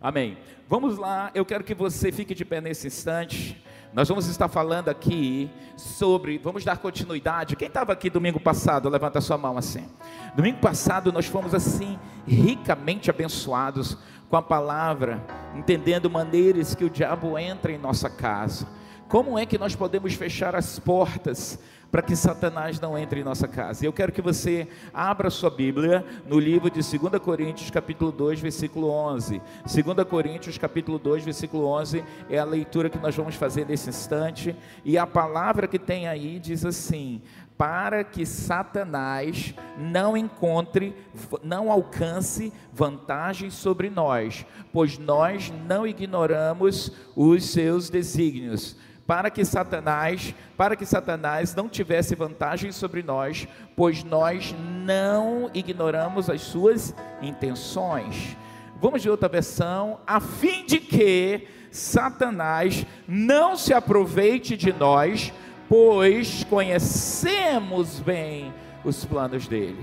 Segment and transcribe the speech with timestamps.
[0.00, 0.38] Amém.
[0.68, 3.60] Vamos lá, eu quero que você fique de pé nesse instante.
[3.92, 7.56] Nós vamos estar falando aqui sobre, vamos dar continuidade.
[7.56, 9.88] Quem estava aqui domingo passado, levanta sua mão assim.
[10.36, 13.98] Domingo passado nós fomos assim ricamente abençoados
[14.30, 15.20] com a palavra,
[15.56, 18.68] entendendo maneiras que o diabo entra em nossa casa.
[19.08, 21.58] Como é que nós podemos fechar as portas
[21.90, 23.84] para que Satanás não entre em nossa casa.
[23.84, 28.90] Eu quero que você abra sua Bíblia no livro de 2 Coríntios, capítulo 2, versículo
[28.90, 29.40] 11.
[29.62, 34.54] 2 Coríntios, capítulo 2, versículo 11 é a leitura que nós vamos fazer nesse instante,
[34.84, 37.22] e a palavra que tem aí diz assim:
[37.56, 40.94] para que Satanás não encontre,
[41.42, 48.76] não alcance vantagens sobre nós, pois nós não ignoramos os seus desígnios
[49.08, 56.28] para que Satanás, para que Satanás não tivesse vantagem sobre nós, pois nós não ignoramos
[56.28, 58.36] as suas intenções.
[58.78, 65.32] Vamos de outra versão, a fim de que Satanás não se aproveite de nós,
[65.70, 68.52] pois conhecemos bem
[68.84, 69.82] os planos dele.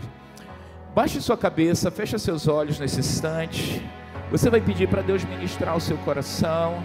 [0.93, 3.81] Baixe sua cabeça, feche seus olhos nesse instante.
[4.29, 6.75] Você vai pedir para Deus ministrar o seu coração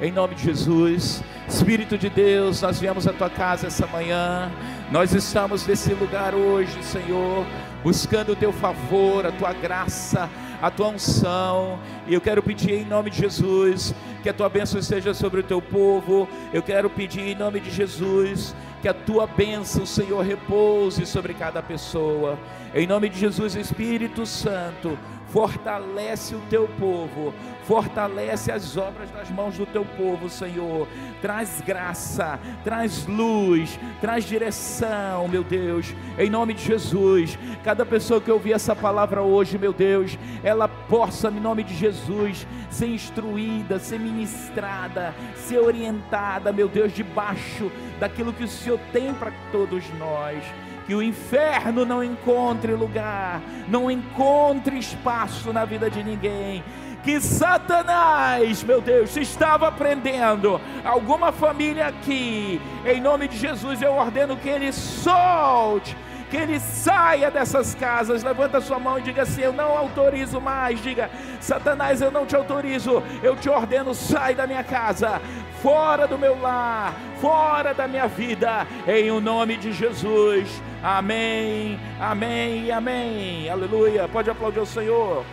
[0.00, 1.22] em nome de Jesus.
[1.48, 4.50] Espírito de Deus, nós viemos à tua casa essa manhã,
[4.90, 7.44] nós estamos nesse lugar hoje, Senhor,
[7.82, 10.28] buscando o teu favor, a tua graça,
[10.60, 14.80] a tua unção, e eu quero pedir em nome de Jesus que a tua bênção
[14.80, 19.26] esteja sobre o teu povo, eu quero pedir em nome de Jesus que a tua
[19.26, 22.38] bênção, Senhor, repouse sobre cada pessoa,
[22.74, 24.98] em nome de Jesus, Espírito Santo,
[25.34, 30.86] fortalece o teu povo, fortalece as obras das mãos do teu povo, Senhor.
[31.20, 37.36] Traz graça, traz luz, traz direção, meu Deus, em nome de Jesus.
[37.64, 42.46] Cada pessoa que ouvir essa palavra hoje, meu Deus, ela possa, em nome de Jesus,
[42.70, 49.32] ser instruída, ser ministrada, ser orientada, meu Deus, debaixo daquilo que o Senhor tem para
[49.50, 50.44] todos nós
[50.86, 56.62] que o inferno não encontre lugar, não encontre espaço na vida de ninguém.
[57.02, 63.92] Que Satanás, meu Deus, se estava prendendo alguma família aqui, em nome de Jesus eu
[63.92, 65.94] ordeno que ele solte
[66.34, 68.24] que ele saia dessas casas.
[68.24, 70.82] Levanta sua mão e diga assim: Eu não autorizo mais.
[70.82, 71.08] Diga,
[71.40, 73.02] Satanás, eu não te autorizo.
[73.22, 75.20] Eu te ordeno, sai da minha casa,
[75.62, 80.60] fora do meu lar, fora da minha vida, em o nome de Jesus.
[80.86, 83.48] Amém, amém amém.
[83.48, 84.06] Aleluia.
[84.06, 85.24] Pode aplaudir o Senhor.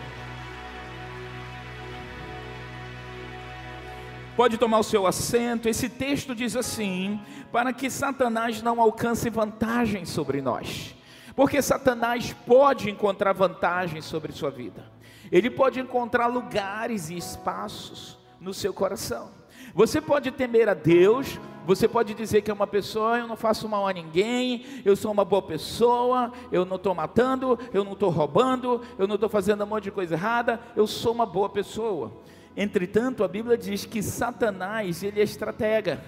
[4.34, 5.68] Pode tomar o seu assento.
[5.68, 7.20] Esse texto diz assim:
[7.52, 10.96] para que Satanás não alcance vantagem sobre nós.
[11.36, 14.90] Porque Satanás pode encontrar vantagem sobre sua vida.
[15.30, 19.41] Ele pode encontrar lugares e espaços no seu coração.
[19.74, 23.70] Você pode temer a Deus, você pode dizer que é uma pessoa, eu não faço
[23.70, 28.10] mal a ninguém, eu sou uma boa pessoa, eu não estou matando, eu não estou
[28.10, 32.12] roubando, eu não estou fazendo um monte de coisa errada, eu sou uma boa pessoa.
[32.58, 36.04] Entretanto, a Bíblia diz que Satanás, ele é estratega.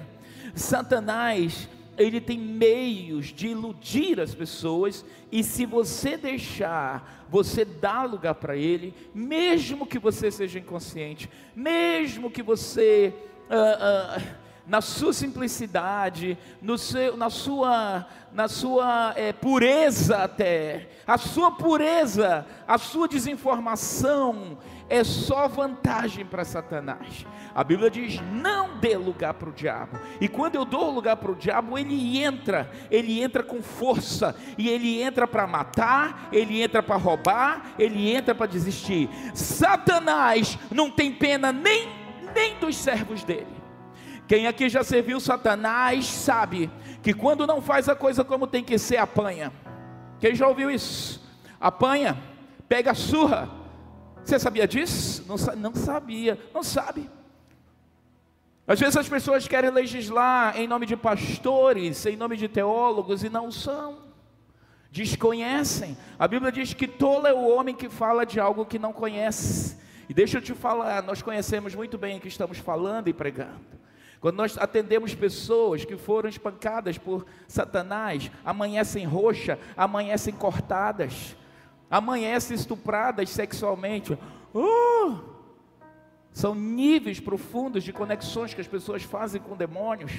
[0.54, 8.36] Satanás, ele tem meios de iludir as pessoas, e se você deixar, você dá lugar
[8.36, 13.14] para ele, mesmo que você seja inconsciente, mesmo que você.
[13.54, 21.18] Uh, uh, na sua simplicidade, no seu, na sua, na sua é, pureza até, a
[21.18, 24.58] sua pureza, a sua desinformação,
[24.90, 27.26] é só vantagem para Satanás.
[27.54, 30.00] A Bíblia diz: não dê lugar para o diabo.
[30.20, 34.70] E quando eu dou lugar para o diabo, ele entra, ele entra com força, e
[34.70, 39.10] ele entra para matar, ele entra para roubar, ele entra para desistir.
[39.34, 42.03] Satanás não tem pena nem,
[42.34, 43.62] nem dos servos dele.
[44.28, 46.72] Quem aqui já serviu Satanás sabe
[47.02, 49.52] que quando não faz a coisa como tem que ser, apanha.
[50.20, 51.22] Quem já ouviu isso?
[51.60, 52.18] Apanha,
[52.68, 53.64] pega surra
[54.24, 55.26] você sabia disso?
[55.28, 57.10] Não, não sabia, não sabe.
[58.66, 63.30] Às vezes as pessoas querem legislar em nome de pastores, em nome de teólogos, e
[63.30, 63.98] não são.
[64.90, 65.98] Desconhecem.
[66.18, 69.78] A Bíblia diz que tolo é o homem que fala de algo que não conhece.
[70.08, 73.84] E deixa eu te falar, nós conhecemos muito bem o que estamos falando e pregando.
[74.20, 81.36] Quando nós atendemos pessoas que foram espancadas por Satanás, amanhecem roxa, amanhecem cortadas
[81.94, 84.18] amanhecem estupradas sexualmente.
[84.54, 85.20] Uh!
[86.32, 90.12] São níveis profundos de conexões que as pessoas fazem com demônios.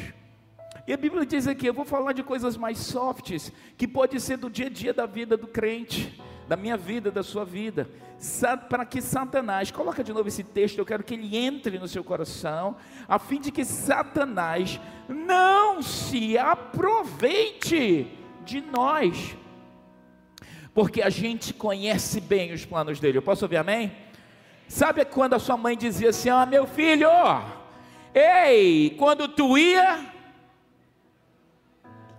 [0.87, 4.37] E a Bíblia diz aqui, eu vou falar de coisas mais softs, que pode ser
[4.37, 6.23] do dia a dia da vida do crente.
[6.49, 7.89] Da minha vida, da sua vida.
[8.69, 12.03] Para que Satanás, coloca de novo esse texto, eu quero que ele entre no seu
[12.03, 12.77] coração,
[13.09, 18.09] a fim de que Satanás não se aproveite
[18.45, 19.37] de nós,
[20.73, 23.19] porque a gente conhece bem os planos dele.
[23.19, 23.93] Eu posso ouvir amém?
[24.69, 27.09] Sabe quando a sua mãe dizia assim: Ah, meu filho,
[28.15, 30.13] ei, quando tu ia,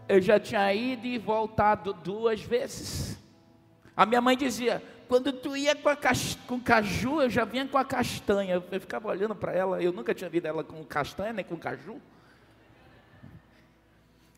[0.08, 3.18] eu já tinha ido e voltado duas vezes.
[3.96, 5.98] A minha mãe dizia: quando tu ia com, a
[6.48, 8.62] com caju, eu já vinha com a castanha.
[8.72, 12.02] Eu ficava olhando para ela, eu nunca tinha visto ela com castanha nem com caju.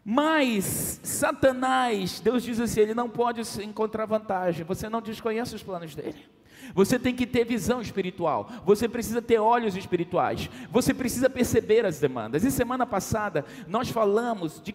[0.03, 4.65] Mas Satanás, Deus diz assim, ele não pode encontrar vantagem.
[4.65, 6.25] Você não desconhece os planos dele.
[6.73, 8.49] Você tem que ter visão espiritual.
[8.65, 10.49] Você precisa ter olhos espirituais.
[10.71, 12.45] Você precisa perceber as demandas.
[12.45, 14.73] E semana passada nós falamos de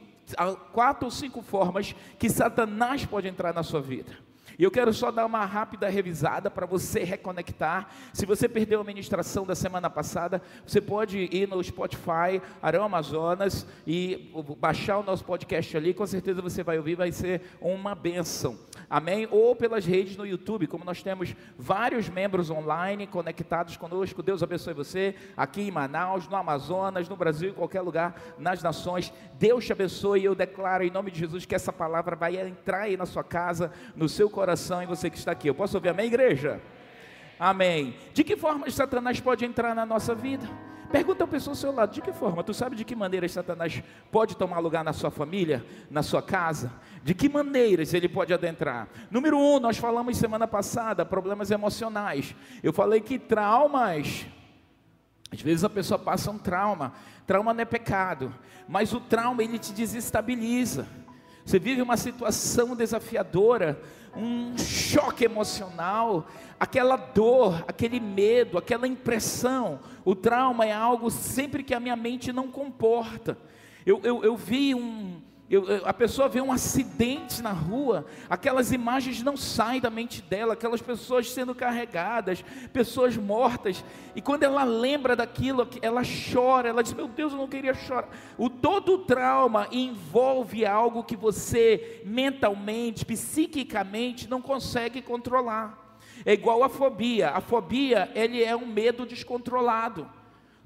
[0.72, 4.12] quatro ou cinco formas que Satanás pode entrar na sua vida.
[4.62, 7.88] E eu quero só dar uma rápida revisada para você reconectar.
[8.12, 13.66] Se você perdeu a ministração da semana passada, você pode ir no Spotify, Arão Amazonas,
[13.84, 15.92] e baixar o nosso podcast ali.
[15.92, 18.56] Com certeza você vai ouvir, vai ser uma bênção.
[18.88, 19.26] Amém?
[19.32, 24.22] Ou pelas redes no YouTube, como nós temos vários membros online conectados conosco.
[24.22, 29.12] Deus abençoe você aqui em Manaus, no Amazonas, no Brasil, em qualquer lugar, nas nações.
[29.40, 32.82] Deus te abençoe e eu declaro em nome de Jesus que essa palavra vai entrar
[32.82, 34.51] aí na sua casa, no seu coração
[34.82, 35.48] e você que está aqui.
[35.48, 36.60] Eu posso ouvir amém, igreja?
[37.38, 37.96] Amém.
[38.12, 40.48] De que forma Satanás pode entrar na nossa vida?
[40.92, 42.44] Pergunta a pessoa ao seu lado, de que forma?
[42.44, 46.70] Tu sabe de que maneira Satanás pode tomar lugar na sua família, na sua casa?
[47.02, 48.88] De que maneiras ele pode adentrar?
[49.10, 52.36] Número um, nós falamos semana passada, problemas emocionais.
[52.62, 54.26] Eu falei que traumas,
[55.32, 56.92] às vezes a pessoa passa um trauma.
[57.26, 58.34] Trauma não é pecado,
[58.68, 60.86] mas o trauma ele te desestabiliza.
[61.44, 63.80] Você vive uma situação desafiadora,
[64.16, 66.26] um choque emocional,
[66.58, 69.80] aquela dor, aquele medo, aquela impressão.
[70.04, 73.36] O trauma é algo sempre que a minha mente não comporta.
[73.84, 75.20] Eu, eu, eu vi um,
[75.52, 80.54] eu, a pessoa vê um acidente na rua, aquelas imagens não saem da mente dela,
[80.54, 83.84] aquelas pessoas sendo carregadas, pessoas mortas,
[84.16, 86.00] e quando ela lembra daquilo, ela
[86.32, 88.08] chora, ela diz: Meu Deus, eu não queria chorar.
[88.38, 95.98] O todo o trauma envolve algo que você mentalmente, psiquicamente não consegue controlar.
[96.24, 97.28] É igual a fobia.
[97.28, 100.08] A fobia, ele é um medo descontrolado.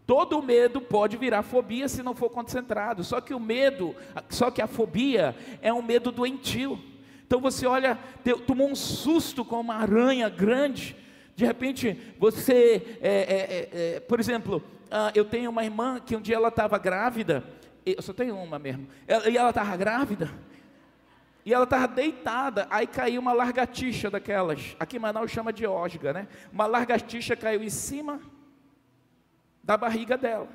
[0.07, 3.03] Todo medo pode virar fobia se não for concentrado.
[3.03, 3.95] Só que o medo,
[4.29, 6.79] só que a fobia é um medo doentio.
[7.27, 7.99] Então você olha,
[8.47, 10.95] tomou um susto com uma aranha grande.
[11.35, 16.21] De repente você, é, é, é, por exemplo, ah, eu tenho uma irmã que um
[16.21, 17.43] dia ela estava grávida.
[17.85, 18.87] Eu só tenho uma mesmo.
[19.29, 20.31] E ela estava grávida.
[21.45, 24.77] E ela estava deitada, aí caiu uma largatixa daquelas.
[24.81, 26.27] Aqui em Manaus chama de osga, né?
[26.53, 28.21] Uma largatixa caiu em cima
[29.67, 30.49] da barriga dela.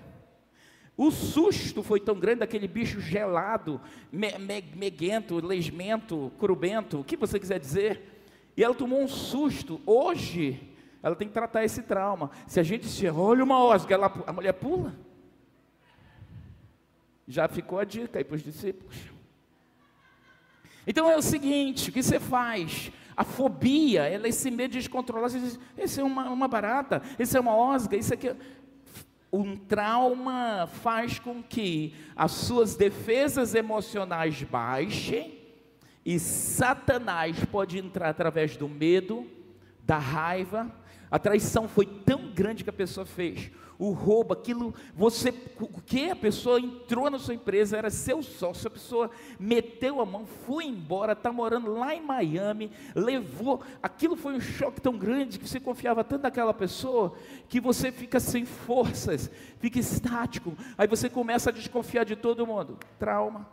[0.96, 3.82] O susto foi tão grande daquele bicho gelado,
[4.12, 8.24] me, me, meguento, lesmento, crubento, o que você quiser dizer.
[8.56, 9.82] E ela tomou um susto.
[9.86, 10.62] Hoje,
[11.04, 12.32] ela tem que tratar esse trauma.
[12.48, 14.96] Se a gente se olha uma osga, ela, a mulher pula.
[17.28, 18.96] Já ficou a dica aí para os discípulos.
[20.86, 22.92] Então é o seguinte: o que você faz?
[23.16, 25.32] A fobia, ela é esse medo descontrolado.
[25.32, 28.36] Você diz, esse é uma, uma barata, esse é uma osga, isso aqui
[29.32, 35.40] um trauma faz com que as suas defesas emocionais baixem
[36.06, 39.26] e Satanás pode entrar através do medo,
[39.84, 40.72] da raiva.
[41.12, 43.52] A traição foi tão grande que a pessoa fez.
[43.78, 48.68] O roubo, aquilo, você, o que a pessoa entrou na sua empresa, era seu sócio,
[48.68, 54.36] a pessoa meteu a mão, foi embora, está morando lá em Miami, levou, aquilo foi
[54.36, 57.16] um choque tão grande que você confiava tanto naquela pessoa,
[57.50, 62.78] que você fica sem forças, fica estático, aí você começa a desconfiar de todo mundo,
[63.00, 63.48] trauma,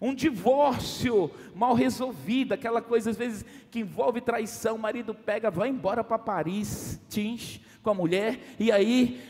[0.00, 5.68] um divórcio mal resolvido, aquela coisa às vezes que envolve traição, o marido pega, vai
[5.68, 9.20] embora para Paris, tins, com a mulher, e aí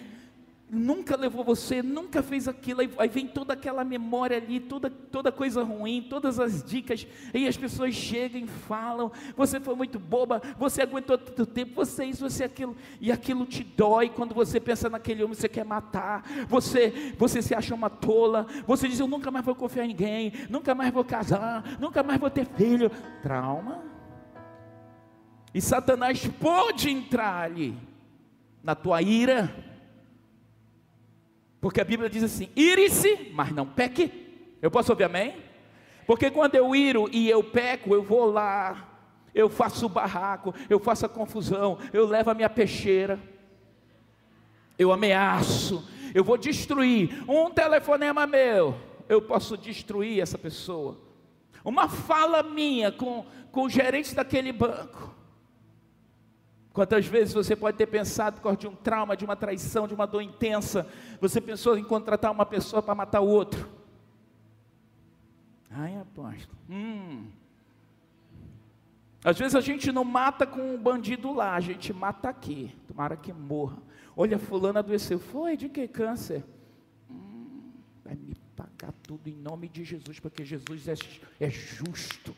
[0.70, 5.62] nunca levou você, nunca fez aquilo, aí, vem toda aquela memória ali, toda, toda coisa
[5.62, 10.82] ruim, todas as dicas, aí as pessoas chegam e falam, você foi muito boba, você
[10.82, 15.22] aguentou tanto tempo, você isso, você aquilo, e aquilo te dói quando você pensa naquele
[15.22, 19.44] homem, você quer matar, você, você se acha uma tola, você diz, eu nunca mais
[19.44, 22.90] vou confiar em ninguém, nunca mais vou casar, nunca mais vou ter filho,
[23.22, 23.82] trauma,
[25.54, 27.75] e Satanás pode entrar ali,
[28.62, 29.50] na tua ira,
[31.60, 34.26] porque a Bíblia diz assim: ire-se, mas não peque.
[34.60, 35.36] Eu posso ouvir amém?
[36.06, 38.88] Porque quando eu iro e eu peco, eu vou lá,
[39.34, 43.20] eu faço o barraco, eu faço a confusão, eu levo a minha peixeira,
[44.78, 47.22] eu ameaço, eu vou destruir.
[47.28, 48.74] Um telefonema meu,
[49.08, 50.98] eu posso destruir essa pessoa.
[51.64, 55.14] Uma fala minha com, com o gerente daquele banco.
[56.78, 59.94] Quantas vezes você pode ter pensado por causa de um trauma, de uma traição, de
[59.94, 60.87] uma dor intensa,
[61.20, 63.68] você pensou em contratar uma pessoa para matar o outro?
[65.68, 66.56] Ai, apóstolo.
[66.70, 67.26] Hum.
[69.25, 72.73] Às vezes a gente não mata com um bandido lá, a gente mata aqui.
[72.87, 73.78] Tomara que morra.
[74.16, 75.18] Olha, fulano adoeceu.
[75.18, 76.44] Foi de que câncer?
[77.11, 77.73] Hum,
[78.04, 80.94] vai me pagar tudo em nome de Jesus, porque Jesus é,
[81.40, 82.37] é justo.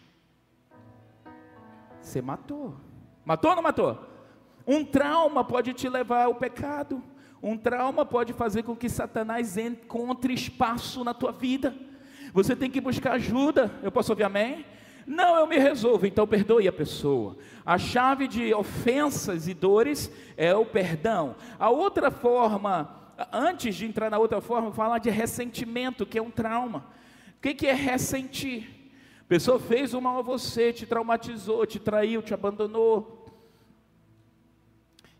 [2.01, 2.75] Você matou.
[3.23, 4.09] Matou ou não matou?
[4.67, 7.03] Um trauma pode te levar ao pecado.
[7.43, 11.75] Um trauma pode fazer com que Satanás encontre espaço na tua vida.
[12.33, 13.71] Você tem que buscar ajuda.
[13.83, 14.65] Eu posso ouvir amém?
[15.07, 17.37] Não, eu me resolvo, então perdoe a pessoa.
[17.65, 21.35] A chave de ofensas e dores é o perdão.
[21.59, 22.97] A outra forma,
[23.33, 26.87] antes de entrar na outra forma, falar de ressentimento, que é um trauma.
[27.37, 28.69] O que é ressentir?
[29.23, 33.20] A pessoa fez o mal a você, te traumatizou, te traiu, te abandonou.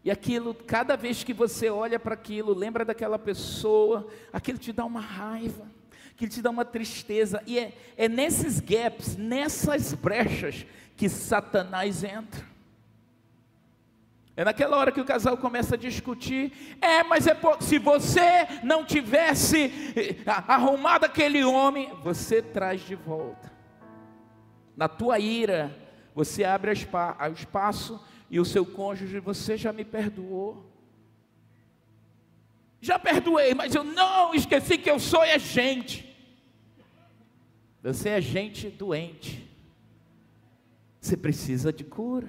[0.05, 4.85] E aquilo, cada vez que você olha para aquilo, lembra daquela pessoa, aquilo te dá
[4.85, 5.67] uma raiva
[6.21, 12.45] que te dá uma tristeza, e é, é nesses gaps, nessas brechas, que Satanás entra.
[14.37, 16.77] É naquela hora que o casal começa a discutir.
[16.79, 23.51] É, mas é se você não tivesse eh, arrumado aquele homem, você traz de volta.
[24.77, 25.75] Na tua ira,
[26.15, 27.99] você abre o espaço
[28.31, 30.65] e o seu cônjuge, você já me perdoou.
[32.81, 36.09] Já perdoei, mas eu não esqueci que eu sou é gente.
[37.83, 39.47] Você é gente doente.
[41.01, 42.29] Você precisa de cura.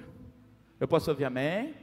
[0.80, 1.74] Eu posso ouvir amém?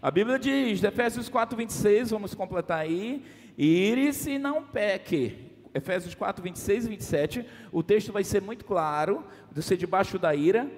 [0.00, 3.24] A Bíblia diz, Efésios 4, 26, vamos completar aí.
[3.58, 5.50] Ire-se e não peque.
[5.74, 7.46] Efésios 4, 26 e 27.
[7.70, 9.24] O texto vai ser muito claro.
[9.52, 10.70] Você debaixo da ira.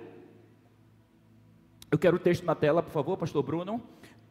[1.90, 3.83] Eu quero o texto na tela, por favor, pastor Bruno.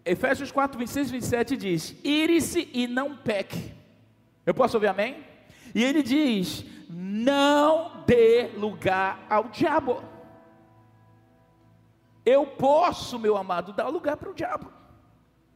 [0.06, 3.74] Efésios 4, 26 e 27 diz: Ire-se e não peque.
[4.46, 5.24] Eu posso ouvir amém?
[5.74, 10.02] E ele diz: não dê lugar ao diabo.
[12.26, 14.72] Eu posso, meu amado, dar lugar para o diabo.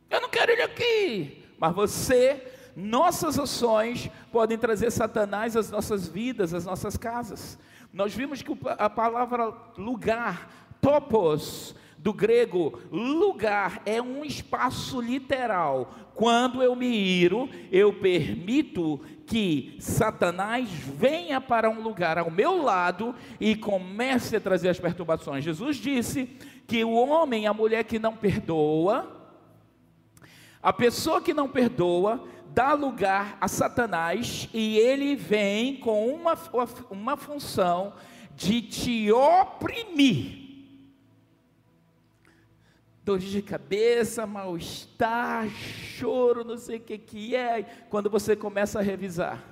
[0.10, 1.46] Eu não quero ele aqui.
[1.58, 7.58] Mas você, nossas ações podem trazer Satanás às nossas vidas, às nossas casas.
[7.94, 10.50] Nós vimos que a palavra lugar,
[10.82, 15.94] topos, do grego lugar é um espaço literal.
[16.16, 23.14] Quando eu me iro, eu permito que Satanás venha para um lugar ao meu lado
[23.40, 25.44] e comece a trazer as perturbações.
[25.44, 26.26] Jesus disse
[26.66, 29.08] que o homem, a mulher que não perdoa,
[30.62, 36.36] a pessoa que não perdoa, dá lugar a Satanás e ele vem com uma,
[36.90, 37.94] uma função
[38.36, 40.41] de te oprimir
[43.04, 47.64] dores de cabeça, mal-estar, choro, não sei o que, que é.
[47.90, 49.44] Quando você começa a revisar,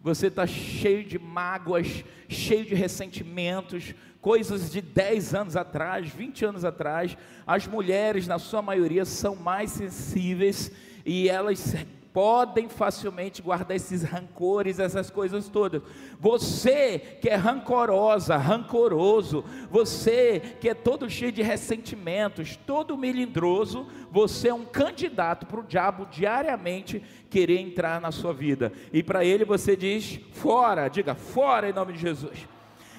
[0.00, 6.64] você está cheio de mágoas, cheio de ressentimentos, coisas de 10 anos atrás, 20 anos
[6.64, 7.16] atrás.
[7.46, 10.70] As mulheres, na sua maioria, são mais sensíveis
[11.06, 11.74] e elas
[12.14, 15.82] podem facilmente guardar esses rancores, essas coisas todas.
[16.20, 24.48] Você que é rancorosa, rancoroso, você que é todo cheio de ressentimentos, todo melindroso, você
[24.48, 28.72] é um candidato para o diabo diariamente querer entrar na sua vida.
[28.92, 32.53] E para ele você diz: fora, diga fora em nome de Jesus.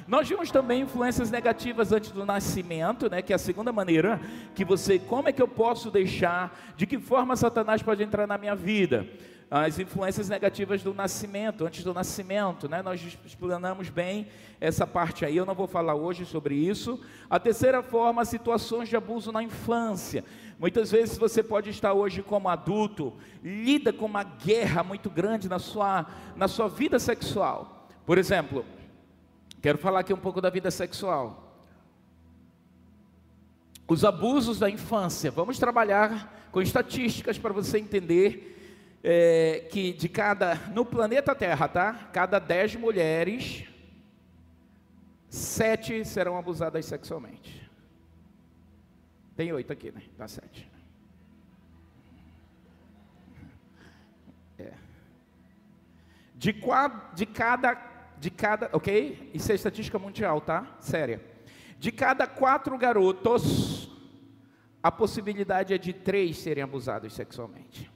[0.08, 4.22] Nós vimos também influências negativas antes do nascimento, né, que é a segunda maneira
[4.54, 8.38] que você, como é que eu posso deixar, de que forma Satanás pode entrar na
[8.38, 9.08] minha vida?
[9.50, 12.82] As influências negativas do nascimento, antes do nascimento, né?
[12.82, 14.28] Nós explanamos bem
[14.60, 17.00] essa parte aí, eu não vou falar hoje sobre isso.
[17.30, 20.24] A terceira forma, situações de abuso na infância.
[20.60, 25.60] Muitas vezes você pode estar hoje como adulto, lida com uma guerra muito grande na
[25.60, 27.88] sua, na sua vida sexual.
[28.06, 28.66] Por exemplo,
[29.66, 31.60] Quero falar aqui um pouco da vida sexual.
[33.88, 35.32] Os abusos da infância.
[35.32, 41.94] Vamos trabalhar com estatísticas para você entender é, que de cada, no planeta Terra, tá?
[42.14, 43.66] Cada dez mulheres,
[45.30, 47.68] sete serão abusadas sexualmente.
[49.36, 50.04] Tem oito aqui, né?
[50.16, 50.72] Dá sete.
[54.60, 54.74] É.
[56.36, 56.56] De,
[57.16, 59.32] de cada de cada, ok?
[59.34, 60.76] Isso é estatística mundial, tá?
[60.80, 61.22] Séria.
[61.78, 63.90] De cada quatro garotos,
[64.82, 67.92] a possibilidade é de três serem abusados sexualmente.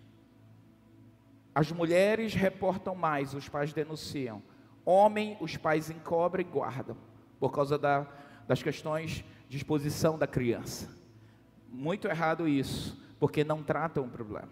[1.54, 4.42] As mulheres reportam mais, os pais denunciam.
[4.86, 6.98] Homem, os pais encobrem e guardam,
[7.40, 8.08] por causa da,
[8.48, 10.90] das questões de exposição da criança.
[11.72, 14.50] Muito errado isso, porque não tratam o problema.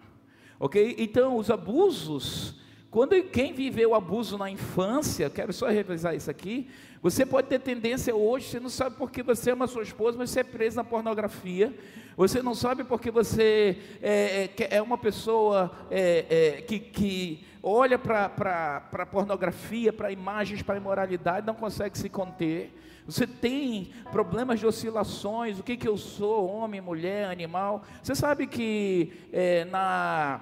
[0.60, 0.96] Ok?
[0.98, 2.60] Então, os abusos,
[2.90, 6.68] quando quem viveu abuso na infância, quero só revisar isso aqui,
[7.02, 10.40] você pode ter tendência hoje, você não sabe porque você ama sua esposa, mas você
[10.40, 11.74] é preso na pornografia,
[12.16, 17.98] você não sabe porque você é, é, é uma pessoa é, é que, que olha
[17.98, 22.74] para pornografia, para imagens, para imoralidade, não consegue se conter.
[23.06, 27.82] Você tem problemas de oscilações, o que, que eu sou, homem, mulher, animal.
[28.02, 30.40] Você sabe que é, na,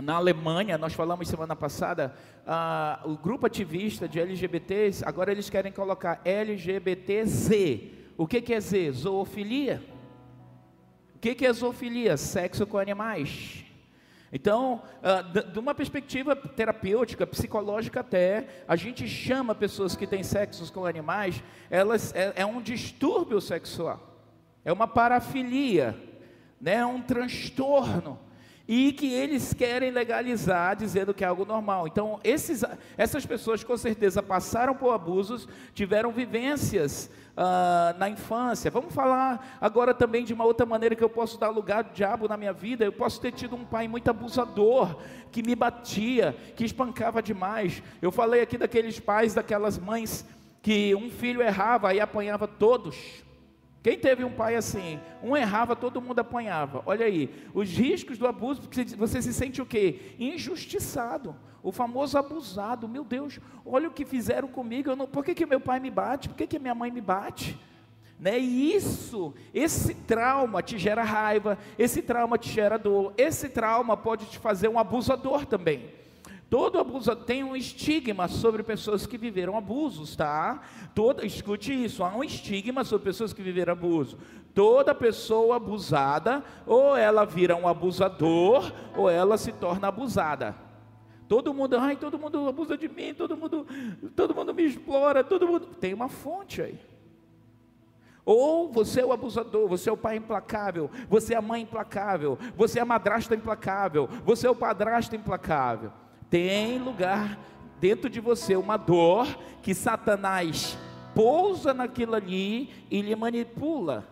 [0.00, 2.14] na Alemanha, nós falamos semana passada,
[2.46, 7.50] ah, o grupo ativista de LGBTs, agora eles querem colocar LGBTZ.
[8.16, 8.92] O que, que é Z?
[8.92, 9.82] Zoofilia.
[11.16, 12.16] O que, que é zoofilia?
[12.16, 13.64] Sexo com animais.
[14.32, 20.70] Então, uh, de uma perspectiva terapêutica, psicológica até, a gente chama pessoas que têm sexos
[20.70, 24.20] com animais, elas é, é um distúrbio sexual,
[24.64, 25.98] é uma parafilia,
[26.60, 28.27] né, é um transtorno
[28.68, 31.88] e que eles querem legalizar, dizendo que é algo normal.
[31.88, 32.62] Então, esses,
[32.98, 38.70] essas pessoas com certeza passaram por abusos, tiveram vivências uh, na infância.
[38.70, 42.28] Vamos falar agora também de uma outra maneira que eu posso dar lugar ao diabo
[42.28, 42.84] na minha vida.
[42.84, 44.98] Eu posso ter tido um pai muito abusador,
[45.32, 47.82] que me batia, que espancava demais.
[48.02, 50.26] Eu falei aqui daqueles pais, daquelas mães
[50.60, 53.24] que um filho errava e apanhava todos.
[53.88, 56.82] Quem teve um pai assim, um errava, todo mundo apanhava.
[56.84, 60.14] Olha aí, os riscos do abuso, porque você se sente o quê?
[60.18, 61.34] Injustiçado.
[61.62, 62.86] O famoso abusado.
[62.86, 64.94] Meu Deus, olha o que fizeram comigo.
[64.94, 66.28] Não, por que, que meu pai me bate?
[66.28, 67.58] Por que, que minha mãe me bate?
[68.20, 68.38] Né?
[68.38, 74.26] E isso, esse trauma te gera raiva, esse trauma te gera dor, esse trauma pode
[74.26, 75.90] te fazer um abusador também.
[76.50, 80.62] Todo abuso tem um estigma sobre pessoas que viveram abusos, tá?
[80.94, 84.16] Toda, escute isso, há um estigma sobre pessoas que viveram abuso.
[84.54, 90.54] Toda pessoa abusada, ou ela vira um abusador, ou ela se torna abusada.
[91.28, 93.66] Todo mundo, ai, todo mundo abusa de mim, todo mundo,
[94.16, 95.66] todo mundo me explora, todo mundo.
[95.78, 96.80] Tem uma fonte aí.
[98.24, 102.38] Ou você é o abusador, você é o pai implacável, você é a mãe implacável,
[102.56, 105.92] você é a madrasta implacável, você é o padrasto implacável.
[106.30, 107.38] Tem lugar
[107.80, 109.26] dentro de você uma dor
[109.62, 110.76] que Satanás
[111.14, 114.08] pousa naquilo ali e lhe manipula,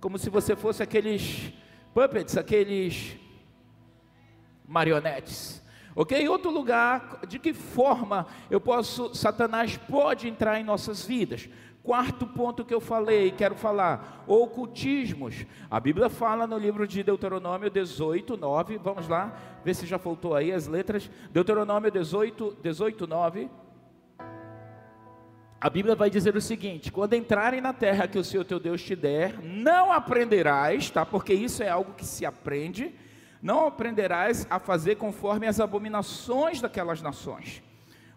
[0.00, 1.52] como se você fosse aqueles
[1.94, 3.16] puppets, aqueles
[4.66, 5.62] marionetes.
[5.94, 6.28] Ok?
[6.28, 11.48] Outro lugar, de que forma eu posso, Satanás pode entrar em nossas vidas?
[11.90, 15.44] Quarto ponto que eu falei, quero falar, ocultismos.
[15.68, 20.36] A Bíblia fala no livro de Deuteronômio 18, 9, vamos lá, ver se já faltou
[20.36, 21.10] aí as letras.
[21.32, 23.50] Deuteronômio 18, 18, 9.
[25.60, 28.80] A Bíblia vai dizer o seguinte: quando entrarem na terra que o Senhor teu Deus
[28.80, 31.04] te der, não aprenderás, tá?
[31.04, 32.94] Porque isso é algo que se aprende,
[33.42, 37.60] não aprenderás a fazer conforme as abominações daquelas nações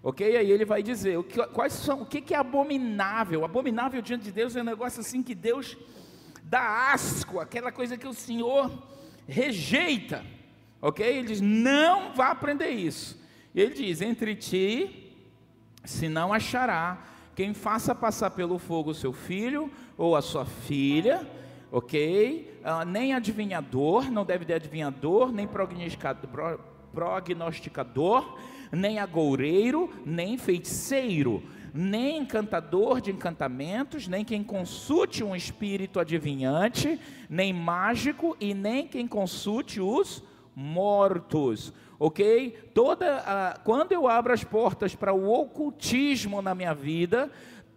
[0.03, 0.35] Ok?
[0.35, 3.45] Aí ele vai dizer o que, quais são, o que, que é abominável.
[3.45, 5.77] Abominável diante de Deus é um negócio assim que Deus
[6.43, 8.69] dá asco, aquela coisa que o Senhor
[9.25, 10.25] rejeita.
[10.81, 11.05] Ok?
[11.05, 13.17] Ele diz: não vá aprender isso.
[13.55, 15.15] Ele diz: entre ti,
[15.85, 17.01] se não achará
[17.33, 21.25] quem faça passar pelo fogo o seu filho ou a sua filha,
[21.71, 22.59] ok?
[22.61, 26.59] Uh, nem adivinhador, não deve ter adivinhador, nem prognosticador,
[26.93, 28.37] prognosticador
[28.73, 37.53] nem agoureiro, nem feiticeiro, nem encantador de encantamentos, nem quem consulte um espírito adivinhante, nem
[37.53, 40.23] mágico e nem quem consulte os
[40.55, 41.73] mortos.
[41.97, 42.69] Ok?
[42.73, 47.31] Toda a, quando eu abro as portas para o ocultismo na minha vida,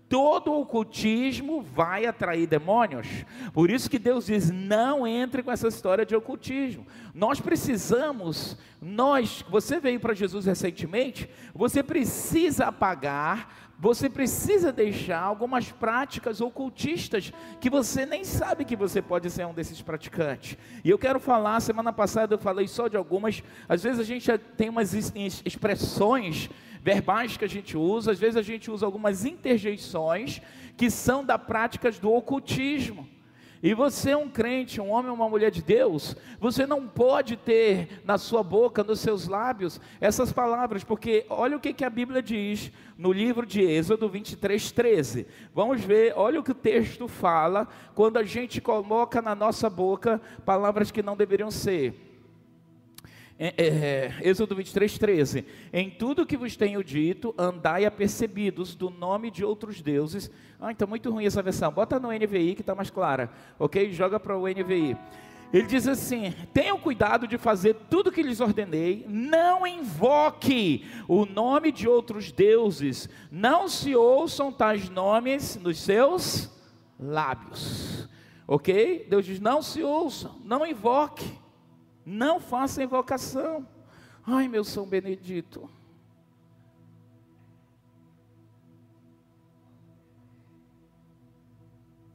[0.08, 3.06] todo ocultismo vai atrair demônios.
[3.52, 6.86] Por isso que Deus diz: não entre com essa história de ocultismo.
[7.14, 15.70] Nós precisamos, nós, você veio para Jesus recentemente, você precisa apagar, você precisa deixar algumas
[15.70, 20.56] práticas ocultistas que você nem sabe que você pode ser um desses praticantes.
[20.84, 24.30] E eu quero falar, semana passada eu falei só de algumas, às vezes a gente
[24.56, 24.94] tem umas
[25.44, 26.48] expressões
[26.86, 30.40] verbais que a gente usa, às vezes a gente usa algumas interjeições
[30.76, 33.08] que são da práticas do ocultismo.
[33.60, 37.36] E você é um crente, um homem ou uma mulher de Deus, você não pode
[37.36, 41.90] ter na sua boca, nos seus lábios, essas palavras, porque olha o que, que a
[41.90, 45.26] Bíblia diz no livro de Êxodo 23, 13.
[45.52, 50.20] Vamos ver, olha o que o texto fala quando a gente coloca na nossa boca
[50.44, 52.05] palavras que não deveriam ser.
[53.38, 53.54] É,
[54.22, 55.44] é, Êxodo 23, 13.
[55.72, 60.30] Em tudo que vos tenho dito, andai apercebidos do nome de outros deuses.
[60.58, 61.70] Ah, então muito ruim essa versão.
[61.70, 63.92] Bota no NVI que está mais clara, ok?
[63.92, 64.96] Joga para o NVI.
[65.52, 71.70] Ele diz assim: tenham cuidado de fazer tudo que lhes ordenei, não invoque o nome
[71.70, 76.50] de outros deuses, não se ouçam tais nomes nos seus
[76.98, 78.08] lábios,
[78.48, 79.06] ok?
[79.08, 81.45] Deus diz: não se ouçam, não invoque.
[82.06, 83.66] Não faça invocação.
[84.24, 85.68] Ai, meu São Benedito.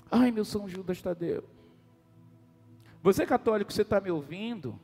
[0.09, 1.43] Ai, meu São Judas Tadeu.
[3.03, 4.79] Você católico, você está me ouvindo?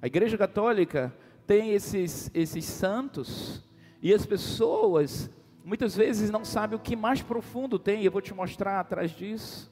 [0.00, 1.14] A Igreja Católica
[1.46, 3.62] tem esses, esses santos
[4.00, 5.30] e as pessoas
[5.64, 8.02] muitas vezes não sabem o que mais profundo tem.
[8.02, 9.70] Eu vou te mostrar atrás disso.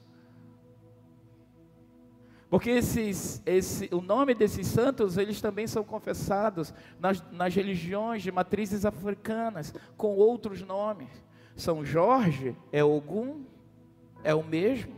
[2.51, 8.29] Porque esses, esse, o nome desses santos, eles também são confessados nas, nas religiões de
[8.29, 11.07] matrizes africanas, com outros nomes.
[11.55, 13.45] São Jorge é Ogum,
[14.21, 14.93] é o mesmo.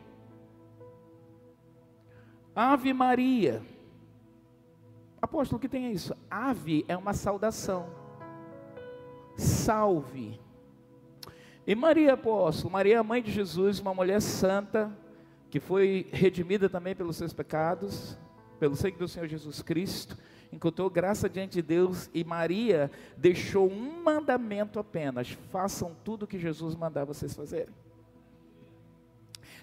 [2.56, 3.62] Ave Maria.
[5.22, 6.16] Apóstolo, o que tem isso?
[6.32, 7.88] Ave é uma saudação.
[9.38, 10.42] Salve.
[11.68, 14.92] E Maria, apóstolo, Maria, mãe de Jesus, uma mulher santa,
[15.54, 18.18] que foi redimida também pelos seus pecados,
[18.60, 20.18] pelo sangue do Senhor Jesus Cristo,
[20.52, 26.40] encontrou graça diante de Deus e Maria deixou um mandamento apenas: façam tudo o que
[26.40, 27.72] Jesus mandava vocês fazerem.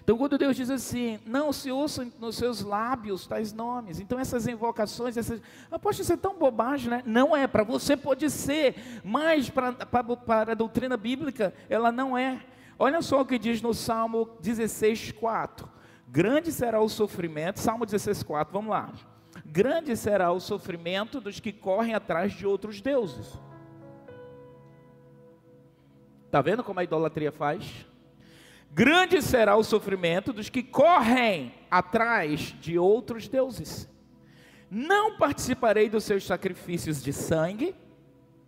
[0.01, 4.47] Então, quando Deus diz assim, não se ouçam nos seus lábios tais nomes, então essas
[4.47, 7.03] invocações, essas, ah, poxa, isso é tão bobagem, né?
[7.05, 9.75] Não é, para você pode ser, mas para
[10.51, 12.39] a doutrina bíblica, ela não é.
[12.79, 15.80] Olha só o que diz no Salmo 16, 4.
[16.11, 18.91] Grande será o sofrimento, Salmo 16, 4, vamos lá.
[19.45, 23.39] Grande será o sofrimento dos que correm atrás de outros deuses.
[26.25, 27.85] Está vendo como a idolatria faz?
[28.73, 33.87] Grande será o sofrimento dos que correm atrás de outros deuses.
[34.69, 37.73] Não participarei dos seus sacrifícios de sangue.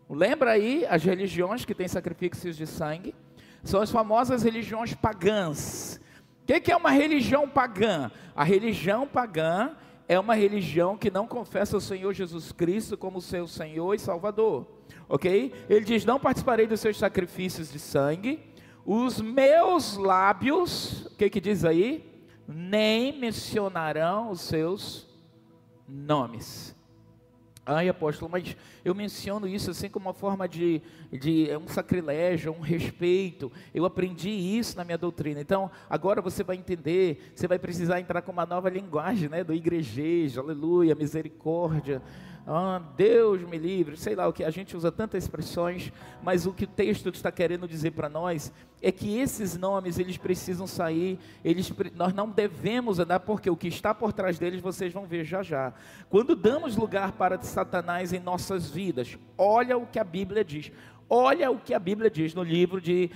[0.10, 3.16] Lembra aí as religiões que têm sacrifícios de sangue?
[3.64, 6.03] São as famosas religiões pagãs
[6.44, 8.12] o que, que é uma religião pagã?
[8.36, 9.72] A religião pagã
[10.10, 14.68] é uma religião que não confessa o Senhor Jesus Cristo como seu Senhor e Salvador.
[15.08, 15.54] Ok?
[15.70, 18.42] Ele diz: Não participarei dos seus sacrifícios de sangue,
[18.86, 22.04] os meus lábios, o que, que diz aí?
[22.46, 25.08] Nem mencionarão os seus
[25.88, 26.73] nomes.
[27.66, 32.52] Ai, apóstolo, mas eu menciono isso assim como uma forma de, de é um sacrilégio,
[32.52, 33.50] um respeito.
[33.74, 35.40] Eu aprendi isso na minha doutrina.
[35.40, 39.46] Então, agora você vai entender, você vai precisar entrar com uma nova linguagem, né?
[39.46, 42.02] Do igrejejo, aleluia, misericórdia
[42.46, 46.52] ah, Deus me livre, sei lá o que, a gente usa tantas expressões, mas o
[46.52, 48.52] que o texto está querendo dizer para nós
[48.82, 53.70] é que esses nomes, eles precisam sair, eles, nós não devemos andar, porque o que
[53.70, 55.74] está por trás deles vocês vão ver já já.
[56.10, 60.70] Quando damos lugar para Satanás em nossas vidas, olha o que a Bíblia diz,
[61.10, 63.12] Olha o que a Bíblia diz no livro de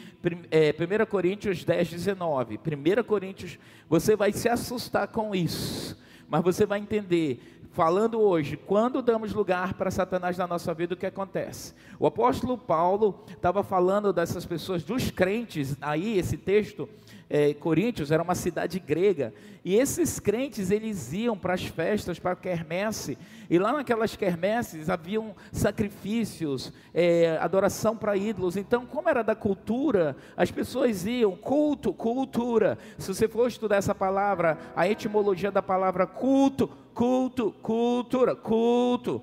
[0.52, 2.60] é, 1 Coríntios 10, 19.
[2.60, 3.58] 1 Coríntios,
[3.90, 9.74] você vai se assustar com isso, mas você vai entender falando hoje, quando damos lugar
[9.74, 11.74] para Satanás na nossa vida, o que acontece?
[12.00, 16.90] O apóstolo Paulo estava falando dessas pessoas, dos crentes, aí esse texto,
[17.30, 22.32] é, Coríntios era uma cidade grega, e esses crentes eles iam para as festas, para
[22.32, 23.18] a quermesse,
[23.50, 30.16] e lá naquelas quermesses haviam sacrifícios, é, adoração para ídolos, então como era da cultura,
[30.36, 36.08] as pessoas iam, culto, cultura, se você for estudar essa palavra, a etimologia da palavra
[36.08, 39.22] culto, culto, cultura, culto.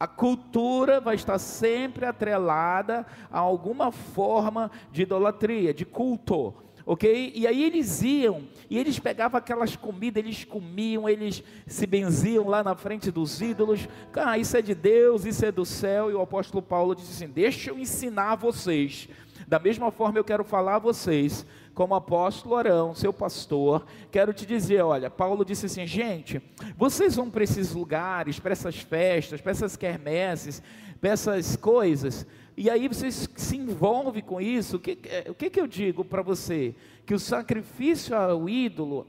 [0.00, 6.54] A cultura vai estar sempre atrelada a alguma forma de idolatria, de culto,
[6.86, 7.32] ok?
[7.34, 12.62] E aí eles iam, e eles pegavam aquelas comidas, eles comiam, eles se benziam lá
[12.62, 13.88] na frente dos ídolos.
[14.14, 16.10] Ah, isso é de Deus, isso é do céu.
[16.10, 19.08] E o apóstolo Paulo disse assim: Deixa eu ensinar vocês.
[19.46, 24.44] Da mesma forma, eu quero falar a vocês como apóstolo Arão, seu pastor, quero te
[24.46, 26.40] dizer: olha, Paulo disse assim, gente,
[26.76, 30.62] vocês vão para esses lugares, para essas festas, para essas quermesses,
[31.00, 32.26] para essas coisas,
[32.62, 34.76] e aí vocês se envolvem com isso.
[34.76, 34.96] O que,
[35.28, 36.76] o que, que eu digo para você?
[37.04, 39.04] Que o sacrifício ao ídolo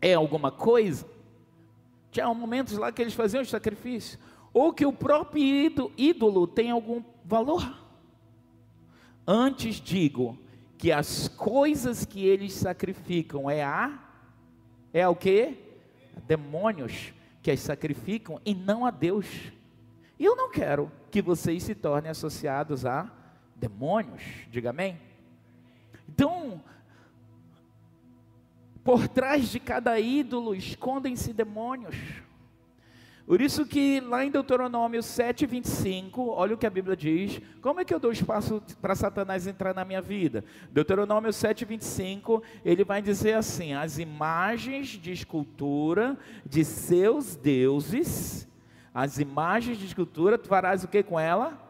[0.00, 1.06] é alguma coisa.
[2.10, 4.18] Tinha momentos lá que eles faziam os sacrifícios.
[4.54, 7.78] Ou que o próprio ídolo tem algum valor.
[9.26, 10.38] Antes digo
[10.78, 14.02] que as coisas que eles sacrificam é a
[14.94, 15.58] é o que?
[16.26, 19.26] Demônios que as sacrificam e não a Deus.
[20.18, 23.08] E eu não quero que vocês se tornem associados a
[23.54, 24.98] demônios, diga amém.
[26.08, 26.60] Então,
[28.82, 31.94] por trás de cada ídolo escondem-se demônios.
[33.24, 37.40] Por isso que lá em Deuteronômio 7, 25, olha o que a Bíblia diz.
[37.62, 40.44] Como é que eu dou espaço para Satanás entrar na minha vida?
[40.72, 48.48] Deuteronômio 7, 25, ele vai dizer assim: as imagens de escultura de seus deuses,
[48.94, 51.60] as imagens de escultura, tu farás o que com ela?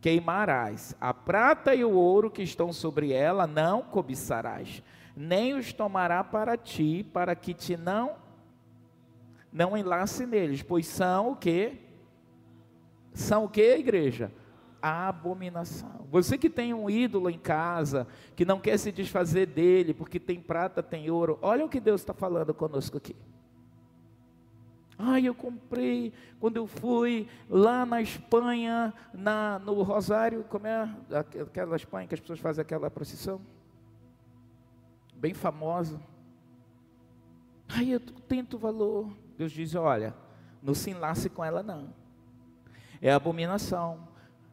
[0.00, 0.96] Queimarás.
[1.00, 4.82] A prata e o ouro que estão sobre ela não cobiçarás,
[5.16, 8.26] nem os tomará para ti, para que te não
[9.52, 11.80] não enlace neles, pois são o que?
[13.14, 14.30] São o que, igreja?
[14.82, 16.06] A abominação.
[16.10, 20.38] Você que tem um ídolo em casa, que não quer se desfazer dele, porque tem
[20.40, 23.16] prata, tem ouro, olha o que Deus está falando conosco aqui.
[24.98, 30.88] Ai, eu comprei quando eu fui lá na Espanha, na, no Rosário, como é
[31.42, 33.40] aquela Espanha que as pessoas fazem aquela procissão?
[35.14, 36.00] Bem famosa.
[37.68, 39.10] Ai, eu tento valor.
[39.36, 40.14] Deus diz: olha,
[40.62, 41.92] não se enlace com ela, não.
[43.00, 44.08] É abominação.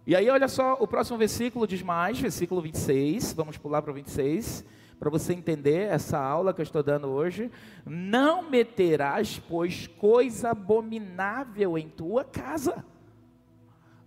[0.06, 3.93] E aí, olha só, o próximo versículo diz mais, versículo 26, vamos pular para o
[3.93, 4.65] 26,
[5.04, 7.52] para você entender essa aula que eu estou dando hoje.
[7.86, 12.86] Não meterás, pois, coisa abominável em tua casa.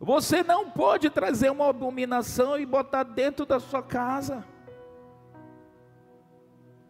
[0.00, 4.42] Você não pode trazer uma abominação e botar dentro da sua casa.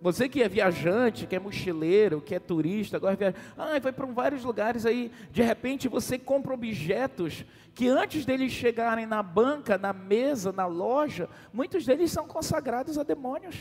[0.01, 4.07] Você que é viajante, que é mochileiro, que é turista, agora viaja, ah, vai para
[4.07, 9.93] vários lugares aí, de repente você compra objetos que antes deles chegarem na banca, na
[9.93, 13.57] mesa, na loja, muitos deles são consagrados a demônios.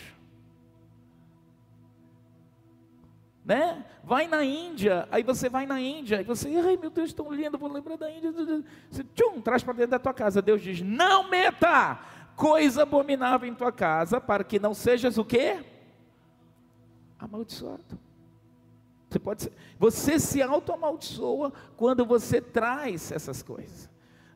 [3.46, 3.86] Né?
[4.04, 7.60] Vai na Índia, aí você vai na Índia, e você, ai meu Deus, tão lindo,
[7.60, 8.34] vou lembrar da Índia.
[8.90, 10.42] Você, tchum, traz para dentro da tua casa.
[10.42, 12.00] Deus diz: não meta
[12.36, 15.64] coisa abominável em tua casa, para que não sejas o quê?
[17.20, 18.00] amaldiçoado.
[19.10, 23.90] Você pode ser, você se auto-amaldiçoa quando você traz essas coisas.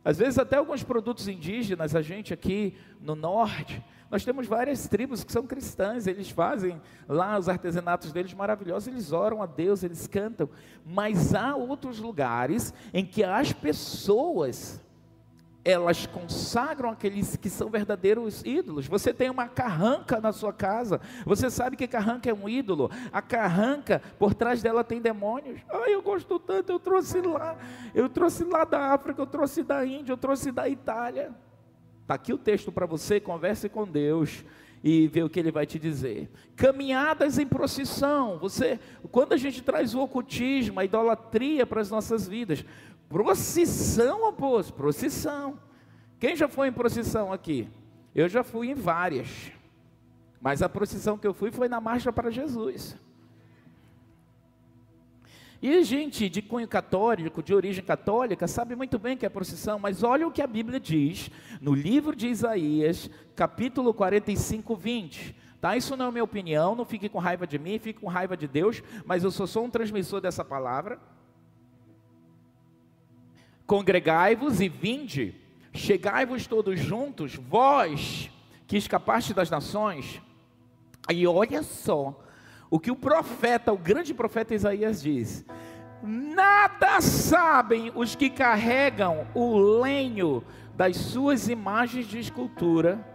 [0.04, 5.24] Às vezes até alguns produtos indígenas, a gente aqui no norte, nós temos várias tribos
[5.24, 10.08] que são cristãs, eles fazem lá os artesanatos deles maravilhosos, eles oram a Deus, eles
[10.08, 10.50] cantam,
[10.86, 14.82] mas há outros lugares em que as pessoas
[15.63, 18.88] elas consagram aqueles que são verdadeiros ídolos.
[18.88, 22.89] Você tem uma carranca na sua casa, você sabe que carranca é um ídolo.
[23.12, 25.60] A carranca, por trás dela tem demônios.
[25.69, 27.58] Ai, eu gosto tanto, eu trouxe lá,
[27.93, 31.34] eu trouxe lá da África, eu trouxe da Índia, eu trouxe da Itália.
[32.10, 34.43] Está aqui o texto para você, converse com Deus
[34.84, 36.28] e ver o que ele vai te dizer.
[36.56, 38.39] Caminhadas em procissão.
[38.39, 38.80] Você,
[39.12, 42.65] quando a gente traz o ocultismo, a idolatria para as nossas vidas,
[43.10, 45.60] Procissão, apóstolo, procissão.
[46.19, 47.67] Quem já foi em procissão aqui?
[48.13, 49.52] Eu já fui em várias.
[50.39, 52.95] Mas a procissão que eu fui foi na Marcha para Jesus.
[55.62, 60.04] E gente de cunho católico, de origem católica, sabe muito bem que é procissão, mas
[60.04, 65.36] olha o que a Bíblia diz no livro de Isaías, capítulo 45, 20.
[65.60, 65.76] Tá?
[65.76, 68.48] Isso não é minha opinião, não fique com raiva de mim, fique com raiva de
[68.48, 70.98] Deus, mas eu sou só um transmissor dessa palavra.
[73.67, 75.36] Congregai-vos e vinde,
[75.74, 78.32] chegai-vos todos juntos, vós
[78.65, 80.22] que escapaste das nações.
[81.10, 82.17] E olha só
[82.69, 85.45] o que o profeta, o grande profeta Isaías diz:
[86.03, 90.43] Nada sabem os que carregam o lenho
[90.75, 93.05] das suas imagens de escultura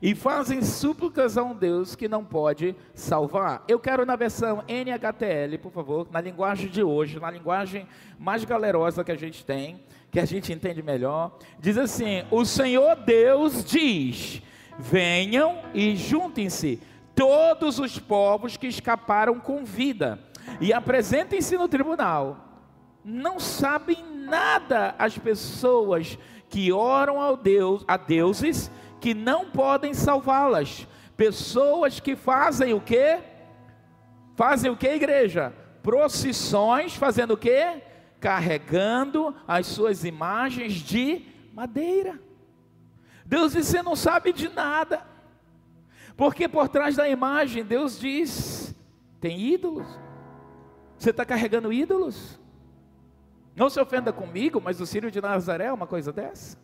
[0.00, 3.62] e fazem súplicas a um Deus que não pode salvar.
[3.68, 7.86] Eu quero na versão NHTL, por favor, na linguagem de hoje, na linguagem
[8.18, 11.36] mais galerosa que a gente tem, que a gente entende melhor.
[11.58, 14.42] Diz assim: O Senhor Deus diz:
[14.78, 16.80] Venham e juntem-se
[17.14, 20.18] todos os povos que escaparam com vida
[20.60, 22.48] e apresentem-se no tribunal.
[23.04, 26.18] Não sabem nada as pessoas
[26.48, 28.70] que oram ao Deus, a deuses
[29.00, 30.86] que não podem salvá-las.
[31.16, 33.18] Pessoas que fazem o quê?
[34.34, 35.52] Fazem o que, igreja?
[35.82, 37.82] Procissões, fazendo o quê?
[38.20, 42.20] Carregando as suas imagens de madeira.
[43.24, 45.09] Deus diz: você não sabe de nada.
[46.20, 48.74] Porque por trás da imagem, Deus diz:
[49.18, 49.86] Tem ídolos.
[50.98, 52.38] Você está carregando ídolos?
[53.56, 56.58] Não se ofenda comigo, mas o Sírio de Nazaré é uma coisa dessa?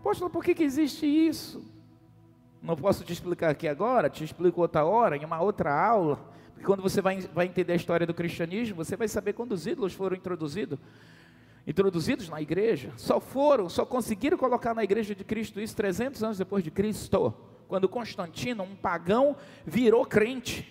[0.00, 1.72] Apóstolo, por que, que existe isso?
[2.60, 6.18] Não posso te explicar aqui agora, te explico outra hora, em uma outra aula.
[6.52, 9.68] Porque quando você vai, vai entender a história do cristianismo, você vai saber quando os
[9.68, 10.80] ídolos foram introduzidos.
[11.68, 16.38] Introduzidos na igreja, só foram, só conseguiram colocar na igreja de Cristo isso 300 anos
[16.38, 17.34] depois de Cristo,
[17.68, 20.66] quando Constantino, um pagão, virou crente.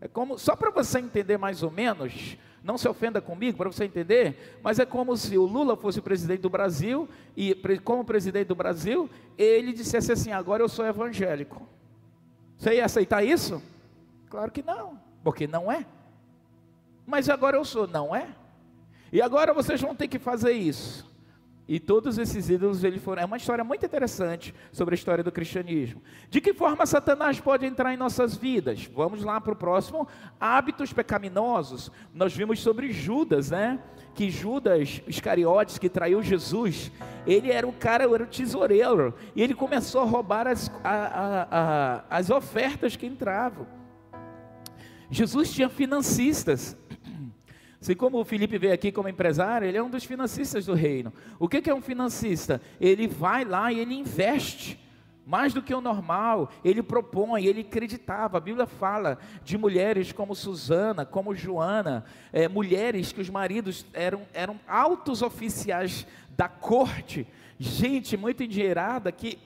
[0.00, 3.86] É como, só para você entender mais ou menos, não se ofenda comigo, para você
[3.86, 8.46] entender, mas é como se o Lula fosse o presidente do Brasil e, como presidente
[8.46, 11.66] do Brasil, ele dissesse assim: agora eu sou evangélico.
[12.56, 13.60] Você ia aceitar isso?
[14.30, 15.84] Claro que não, porque não é.
[17.04, 18.28] Mas agora eu sou, não é?
[19.14, 21.08] E agora vocês vão ter que fazer isso.
[21.68, 23.22] E todos esses ídolos ele foram.
[23.22, 26.02] É uma história muito interessante sobre a história do cristianismo.
[26.28, 28.90] De que forma Satanás pode entrar em nossas vidas?
[28.92, 30.08] Vamos lá para o próximo.
[30.40, 31.92] Hábitos pecaminosos.
[32.12, 33.78] Nós vimos sobre Judas, né?
[34.16, 36.90] Que Judas Iscariotes, que traiu Jesus,
[37.24, 39.14] ele era o cara, era o tesoureiro.
[39.36, 43.64] E ele começou a roubar as, a, a, a, as ofertas que entravam.
[45.08, 46.76] Jesus tinha financistas.
[47.84, 51.12] Assim como o Felipe veio aqui como empresário, ele é um dos financistas do reino.
[51.38, 52.58] O que é um financista?
[52.80, 54.80] Ele vai lá e ele investe
[55.26, 58.38] mais do que o normal, ele propõe, ele acreditava.
[58.38, 64.22] A Bíblia fala de mulheres como Susana, como Joana, é, mulheres que os maridos eram,
[64.32, 67.26] eram altos oficiais da corte,
[67.58, 69.38] gente muito endinheirada que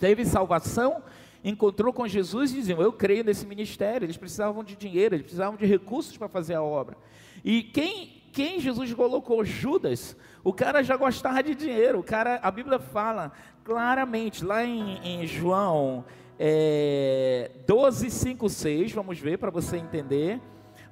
[0.00, 1.04] teve salvação
[1.44, 4.06] encontrou com Jesus e diziam: Eu creio nesse ministério.
[4.06, 6.96] Eles precisavam de dinheiro, eles precisavam de recursos para fazer a obra.
[7.44, 9.44] E quem, quem Jesus colocou?
[9.44, 10.16] Judas.
[10.42, 12.00] O cara já gostava de dinheiro.
[12.00, 16.04] O cara, a Bíblia fala claramente, lá em, em João
[16.38, 20.40] é, 12, 5, 6, vamos ver para você entender.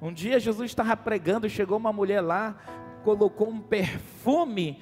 [0.01, 2.55] Um dia Jesus estava pregando, chegou uma mulher lá,
[3.03, 4.81] colocou um perfume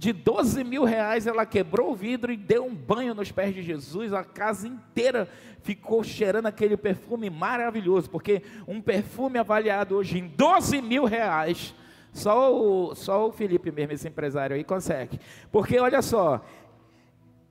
[0.00, 3.62] de 12 mil reais, ela quebrou o vidro e deu um banho nos pés de
[3.62, 4.14] Jesus.
[4.14, 5.28] A casa inteira
[5.62, 11.74] ficou cheirando aquele perfume maravilhoso, porque um perfume avaliado hoje em 12 mil reais,
[12.14, 15.20] só o, só o Felipe mesmo, esse empresário aí, consegue.
[15.52, 16.42] Porque olha só,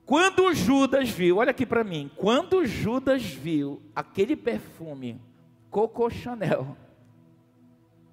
[0.03, 5.21] quando Judas viu, olha aqui para mim, quando Judas viu aquele perfume
[5.69, 6.75] Coco Chanel,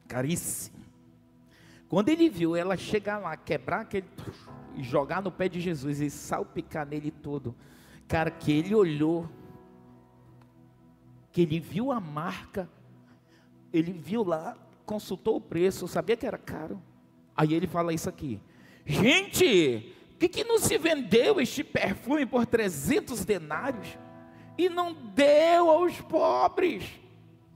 [0.07, 0.76] caríssimo,
[1.89, 4.07] quando ele viu ela chegar lá, quebrar aquele
[4.75, 7.55] e jogar no pé de Jesus e salpicar nele todo,
[8.07, 9.29] cara, que ele olhou,
[11.33, 12.69] que ele viu a marca,
[13.73, 16.83] ele viu lá, consultou o preço, sabia que era caro.
[17.37, 18.41] Aí ele fala isso aqui:
[18.85, 23.87] gente, que que não se vendeu este perfume por 300 denários
[24.59, 26.85] e não deu aos pobres?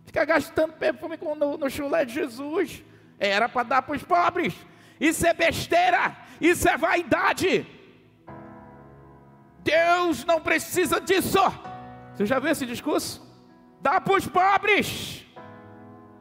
[0.05, 2.85] Fica gastando perfume no, no chulé de Jesus.
[3.21, 4.55] Era para dar para os pobres.
[4.99, 6.17] Isso é besteira.
[6.41, 7.67] Isso é vaidade.
[9.63, 11.39] Deus não precisa disso.
[12.15, 13.23] Você já viu esse discurso?
[13.81, 15.27] Dá para os pobres.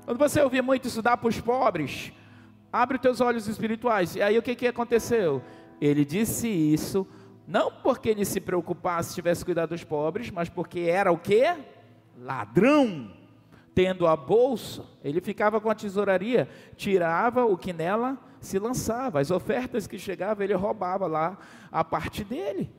[0.05, 2.11] Quando você ouvir muito isso, dá para os pobres,
[2.73, 4.15] abre os teus olhos espirituais.
[4.15, 5.41] E aí o que, que aconteceu?
[5.79, 7.07] Ele disse isso,
[7.47, 11.43] não porque ele se preocupasse, tivesse cuidado dos pobres, mas porque era o que?
[12.17, 13.18] Ladrão
[13.79, 19.31] tendo a bolsa, ele ficava com a tesouraria, tirava o que nela se lançava, as
[19.31, 21.37] ofertas que chegavam, ele roubava lá
[21.71, 22.69] a parte dele.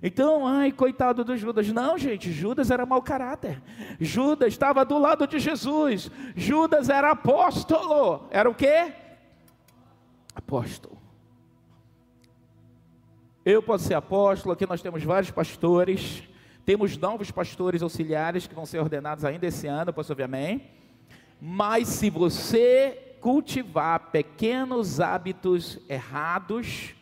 [0.00, 1.66] Então, ai, coitado do Judas.
[1.72, 3.60] Não, gente, Judas era mau caráter.
[3.98, 6.12] Judas estava do lado de Jesus.
[6.36, 8.28] Judas era apóstolo.
[8.30, 8.92] Era o quê?
[10.32, 10.96] Apóstolo.
[13.44, 16.22] Eu posso ser apóstolo, aqui nós temos vários pastores.
[16.66, 20.68] Temos novos pastores auxiliares que vão ser ordenados ainda esse ano, posso ouvir amém?
[21.40, 26.96] Mas se você cultivar pequenos hábitos errados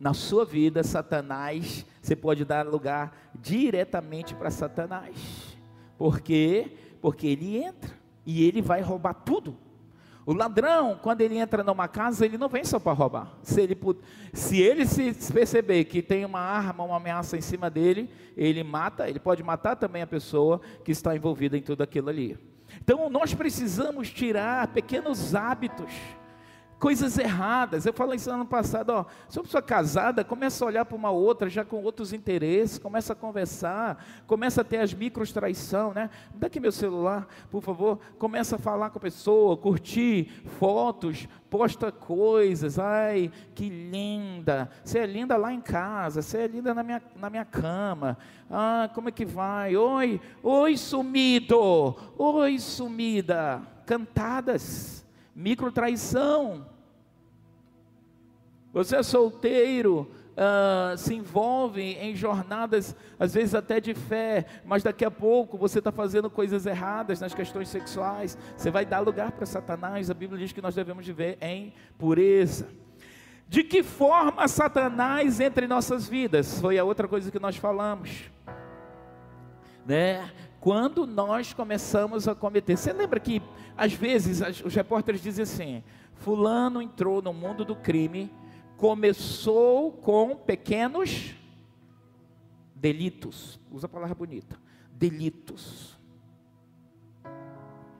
[0.00, 5.58] na sua vida, Satanás, você pode dar lugar diretamente para Satanás.
[5.98, 6.72] Por quê?
[7.02, 7.90] Porque ele entra
[8.24, 9.58] e ele vai roubar tudo.
[10.26, 13.32] O ladrão, quando ele entra numa casa, ele não vem só para roubar.
[13.44, 13.78] Se ele,
[14.32, 19.08] se ele se perceber que tem uma arma, uma ameaça em cima dele, ele mata,
[19.08, 22.36] ele pode matar também a pessoa que está envolvida em tudo aquilo ali.
[22.82, 25.92] Então nós precisamos tirar pequenos hábitos.
[26.78, 27.86] Coisas erradas.
[27.86, 31.10] Eu falei isso ano passado, ó, se uma pessoa casada, começa a olhar para uma
[31.10, 36.10] outra já com outros interesses, começa a conversar, começa a ter as micros traição, né?
[36.34, 41.90] Dá aqui meu celular, por favor, começa a falar com a pessoa, curtir fotos, posta
[41.90, 47.02] coisas, ai, que linda, você é linda lá em casa, você é linda na minha,
[47.16, 48.18] na minha cama,
[48.50, 49.76] ah, como é que vai?
[49.76, 54.95] Oi, oi sumido, oi sumida, cantadas,
[55.36, 56.66] micro traição.
[58.72, 65.04] Você é solteiro, uh, se envolve em jornadas, às vezes até de fé, mas daqui
[65.04, 69.44] a pouco você está fazendo coisas erradas nas questões sexuais, você vai dar lugar para
[69.46, 70.10] Satanás.
[70.10, 72.68] A Bíblia diz que nós devemos viver em pureza.
[73.48, 76.60] De que forma Satanás entra em nossas vidas?
[76.60, 78.30] Foi a outra coisa que nós falamos.
[79.86, 80.28] Né?
[80.66, 82.76] Quando nós começamos a cometer.
[82.76, 83.40] Você lembra que
[83.76, 88.34] às vezes os repórteres dizem assim: Fulano entrou no mundo do crime
[88.76, 91.36] começou com pequenos
[92.74, 93.60] delitos.
[93.70, 94.58] Usa a palavra bonita.
[94.90, 95.96] Delitos.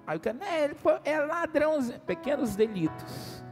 [0.05, 3.45] Aí o cara, né, ele foi, é ladrão, pequenos delitos.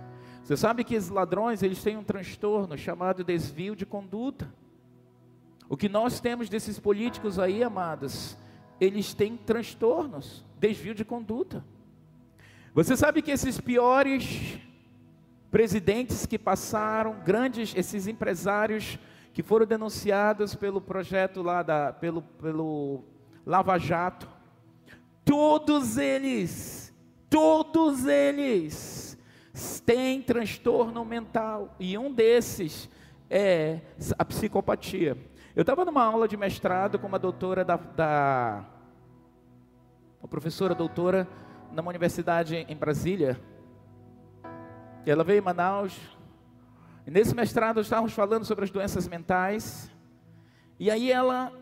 [0.43, 4.53] Você sabe que os ladrões, eles têm um transtorno chamado desvio de conduta.
[5.69, 8.37] O que nós temos desses políticos aí, amados,
[8.81, 11.65] eles têm transtornos, desvio de conduta.
[12.75, 14.59] Você sabe que esses piores
[15.51, 18.99] presidentes que passaram, grandes, esses empresários
[19.33, 23.05] que foram denunciados pelo projeto lá da, pelo, pelo
[23.47, 24.29] Lava Jato,
[25.25, 26.93] todos eles,
[27.31, 29.19] todos eles
[29.87, 32.89] têm transtorno mental e um desses
[33.31, 33.81] é
[34.19, 35.17] a psicopatia.
[35.57, 38.65] Eu estava numa aula de mestrado com uma doutora da, da
[40.21, 41.29] uma professora doutora
[41.71, 43.41] numa universidade em Brasília,
[45.07, 45.97] e ela veio em Manaus.
[47.07, 49.89] E nesse mestrado estávamos falando sobre as doenças mentais.
[50.77, 51.53] E aí ela,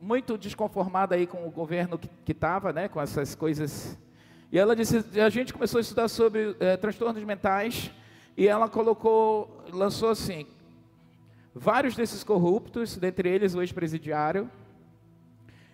[0.00, 3.98] muito desconformada aí com o governo que estava, né, com essas coisas.
[4.52, 7.90] E ela disse, a gente começou a estudar sobre é, transtornos mentais.
[8.36, 10.46] E ela colocou, lançou assim,
[11.54, 14.50] vários desses corruptos, dentre eles o ex-presidiário.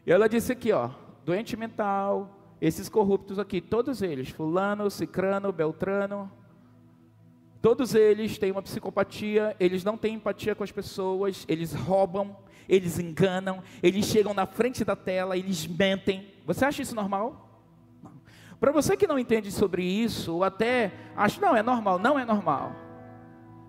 [0.07, 0.91] E ela disse aqui, ó,
[1.24, 6.31] doente mental, esses corruptos aqui, todos eles, fulano, cicrano, beltrano,
[7.62, 12.37] todos eles têm uma psicopatia, eles não têm empatia com as pessoas, eles roubam,
[12.68, 16.28] eles enganam, eles chegam na frente da tela, eles mentem.
[16.47, 17.49] Você acha isso normal?
[18.59, 22.24] Para você que não entende sobre isso, ou até acha, não, é normal, não é
[22.26, 22.72] normal.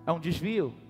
[0.06, 0.81] É um desvio.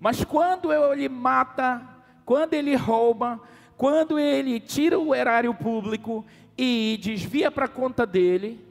[0.00, 1.82] Mas quando ele mata,
[2.24, 3.38] quando ele rouba,
[3.76, 6.24] quando ele tira o erário público
[6.56, 8.64] e desvia para a conta dele,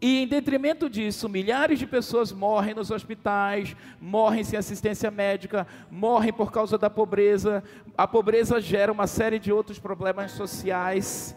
[0.00, 6.32] e em detrimento disso, milhares de pessoas morrem nos hospitais, morrem sem assistência médica, morrem
[6.32, 7.64] por causa da pobreza.
[7.96, 11.36] A pobreza gera uma série de outros problemas sociais.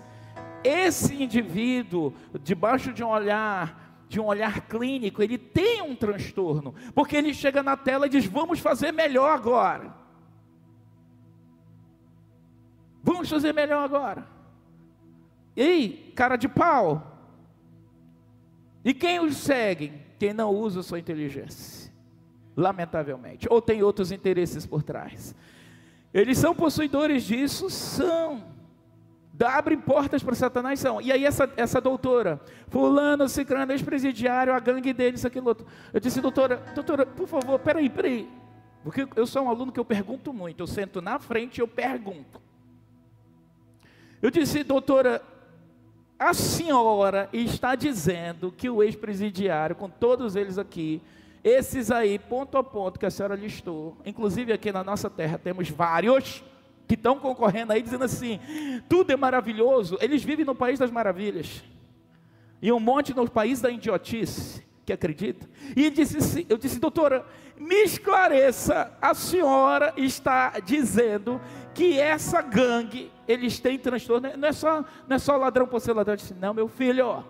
[0.64, 3.81] Esse indivíduo, debaixo de um olhar,
[4.12, 8.26] de um olhar clínico, ele tem um transtorno, porque ele chega na tela e diz:
[8.26, 9.96] "Vamos fazer melhor agora".
[13.02, 14.28] Vamos fazer melhor agora.
[15.56, 17.20] Ei, cara de pau.
[18.84, 19.94] E quem os segue?
[20.20, 21.90] Quem não usa sua inteligência.
[22.56, 23.48] Lamentavelmente.
[23.50, 25.34] Ou tem outros interesses por trás.
[26.14, 27.70] Eles são possuidores disso?
[27.70, 28.44] São.
[29.42, 30.80] Abrem portas para Satanás?
[30.80, 31.02] São.
[31.02, 32.40] E aí essa, essa doutora,
[32.70, 35.66] fulano, ciclano, ex-presidiário, a gangue deles, aquilo outro.
[35.94, 38.30] Eu disse, doutora, doutora, por favor, peraí, peraí.
[38.84, 40.62] Porque eu sou um aluno que eu pergunto muito.
[40.62, 42.42] Eu sento na frente e eu pergunto.
[44.22, 45.22] Eu disse, doutora,
[46.18, 51.02] a senhora está dizendo que o ex-presidiário, com todos eles aqui,
[51.44, 55.70] esses aí, ponto a ponto que a senhora listou, inclusive aqui na nossa terra temos
[55.70, 56.44] vários
[56.88, 58.40] que estão concorrendo aí dizendo assim:
[58.90, 61.64] tudo é maravilhoso, eles vivem no país das maravilhas,
[62.62, 65.50] e um monte no país da idiotice, que acredita.
[65.76, 67.26] E disse, assim, eu disse, doutora,
[67.58, 71.40] me esclareça, a senhora está dizendo
[71.74, 75.94] que essa gangue, eles têm transtorno, não é só, não é só ladrão por ser
[75.94, 77.24] ladrão, eu disse, não, meu filho,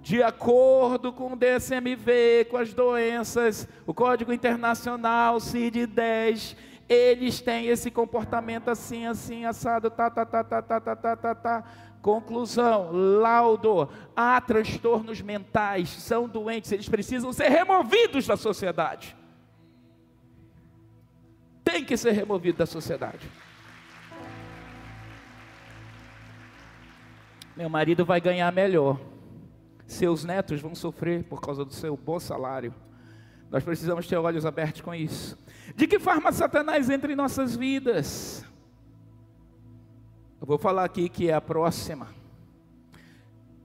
[0.00, 6.56] de acordo com o DSMV, com as doenças, o Código Internacional, CID-10,
[6.88, 11.34] eles têm esse comportamento assim, assim, assado, tá, tá, tá, tá, tá, tá, tá, tá,
[11.34, 11.64] tá.
[12.00, 19.16] Conclusão, laudo, há transtornos mentais, são doentes, eles precisam ser removidos da sociedade
[21.66, 23.28] tem que ser removido da sociedade.
[27.56, 29.00] Meu marido vai ganhar melhor.
[29.84, 32.72] Seus netos vão sofrer por causa do seu bom salário.
[33.50, 35.36] Nós precisamos ter olhos abertos com isso.
[35.76, 38.42] De que forma Satanás entra em nossas vidas?
[40.40, 42.08] Eu vou falar aqui que é a próxima.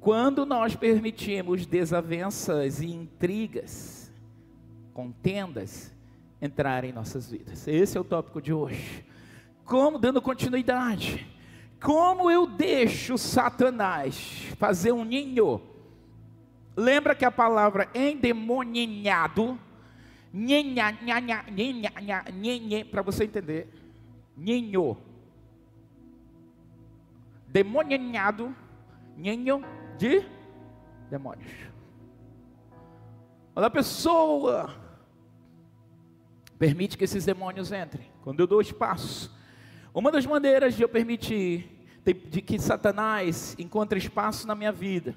[0.02, 4.12] Quando nós permitimos desavenças e intrigas,
[4.94, 5.96] contendas,
[6.42, 7.66] entrar em nossas vidas.
[7.66, 9.06] Esse é o tópico de hoje.
[9.64, 11.26] Como, dando continuidade,
[11.82, 15.62] como eu deixo Satanás fazer um ninho?
[16.76, 19.58] Lembra que a palavra endemoninhado,
[22.90, 23.68] para você entender,
[24.36, 24.98] ninho,
[27.48, 28.56] demoninhado,
[29.18, 29.62] ninho
[29.98, 30.24] de
[31.10, 31.52] demônios.
[33.54, 34.74] Quando a pessoa
[36.58, 39.36] permite que esses demônios entrem, quando eu dou espaço,
[39.94, 41.70] uma das maneiras de eu permitir
[42.04, 45.16] de que Satanás encontre espaço na minha vida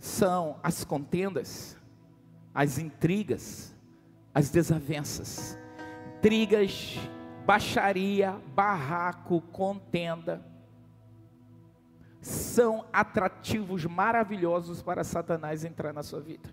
[0.00, 1.77] são as contendas,
[2.58, 3.72] as intrigas,
[4.34, 5.56] as desavenças,
[6.16, 6.98] intrigas,
[7.46, 10.44] baixaria, barraco, contenda
[12.20, 16.52] são atrativos maravilhosos para Satanás entrar na sua vida.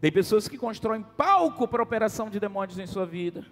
[0.00, 3.44] Tem pessoas que constroem palco para operação de demônios em sua vida.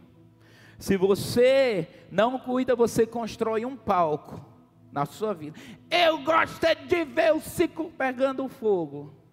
[0.78, 4.42] Se você não cuida, você constrói um palco
[4.90, 5.60] na sua vida.
[5.90, 9.23] Eu gosto é de ver o ciclo pegando fogo.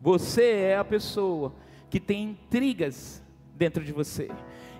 [0.00, 1.52] Você é a pessoa
[1.90, 3.22] que tem intrigas
[3.54, 4.30] dentro de você.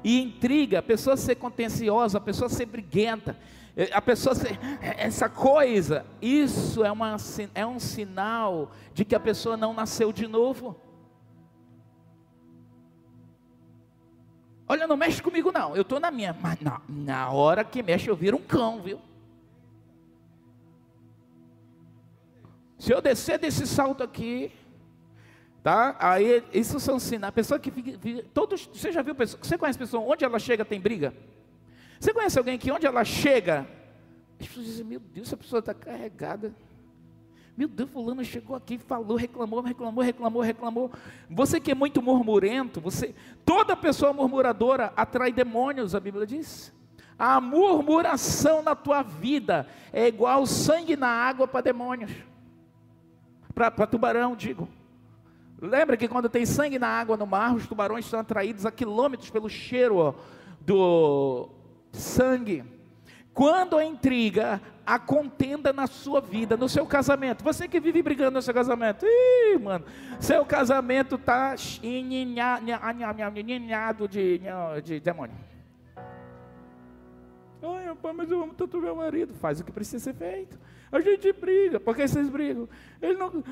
[0.03, 3.37] E intriga, a pessoa ser contenciosa, a pessoa ser briguenta,
[3.77, 7.17] é, a pessoa ser, essa coisa, isso é, uma,
[7.55, 10.75] é um sinal de que a pessoa não nasceu de novo.
[14.67, 18.09] Olha, não mexe comigo não, eu estou na minha, mas na, na hora que mexe
[18.09, 19.01] eu viro um cão, viu?
[22.79, 24.51] Se eu descer desse salto aqui,
[25.63, 25.97] tá?
[25.99, 27.29] Aí isso são sinais.
[27.29, 27.99] A pessoa que fica,
[28.33, 31.15] todos, você já viu pessoa, você conhece pessoa onde ela chega tem briga?
[31.99, 33.67] Você conhece alguém que onde ela chega,
[34.41, 36.55] as pessoas dizem, meu Deus, essa pessoa está carregada.
[37.57, 40.91] Meu Deus, fulano chegou aqui, falou, reclamou, reclamou, reclamou, reclamou.
[41.29, 46.73] Você que é muito murmurento, você, toda pessoa murmuradora atrai demônios, a Bíblia diz.
[47.19, 52.11] A murmuração na tua vida é igual sangue na água para demônios.
[53.55, 54.67] Para tubarão, digo.
[55.61, 59.29] Lembra que quando tem sangue na água no mar, os tubarões são atraídos a quilômetros
[59.31, 60.15] pelo cheiro
[60.61, 61.49] do
[61.93, 62.65] sangue.
[63.35, 68.33] Quando a intriga, a contenda na sua vida, no seu casamento, você que vive brigando
[68.33, 69.85] no seu casamento, ih, mano,
[70.19, 71.55] seu casamento está
[73.43, 74.41] ninhado de,
[74.83, 75.37] de demônio.
[77.63, 79.35] Ai, rapaz, mas eu amo tanto meu marido.
[79.35, 80.59] Faz o que precisa ser feito.
[80.91, 81.79] A gente briga.
[81.79, 82.69] Por que vocês brigam?
[83.01, 83.45] Ele não,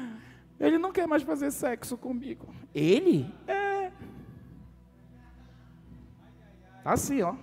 [0.58, 2.52] ele não quer mais fazer sexo comigo.
[2.74, 3.32] Ele?
[3.46, 3.92] É.
[6.84, 7.34] Assim, ó.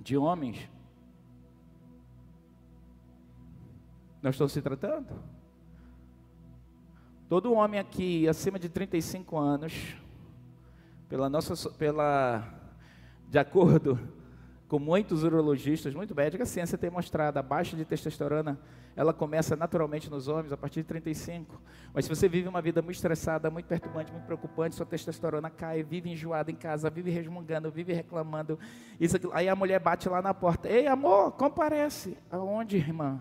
[0.00, 0.68] De homens
[4.22, 5.08] Nós estamos se tratando?
[7.28, 9.96] Todo homem aqui acima de 35 anos,
[11.08, 12.48] pela nossa, pela,
[13.28, 13.98] de acordo
[14.72, 18.58] com muitos urologistas, muito médicos, a ciência tem mostrado a baixa de testosterona,
[18.96, 21.60] ela começa naturalmente nos homens a partir de 35.
[21.92, 25.82] Mas se você vive uma vida muito estressada, muito perturbante, muito preocupante, sua testosterona cai,
[25.82, 28.58] vive enjoado em casa, vive resmungando, vive reclamando,
[28.98, 32.16] isso, aí a mulher bate lá na porta, ei amor, comparece.
[32.30, 33.20] Aonde, irmã?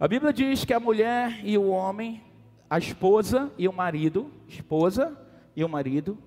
[0.00, 2.24] A Bíblia diz que a mulher e o homem,
[2.68, 5.16] a esposa e o marido, esposa
[5.54, 6.25] e o marido,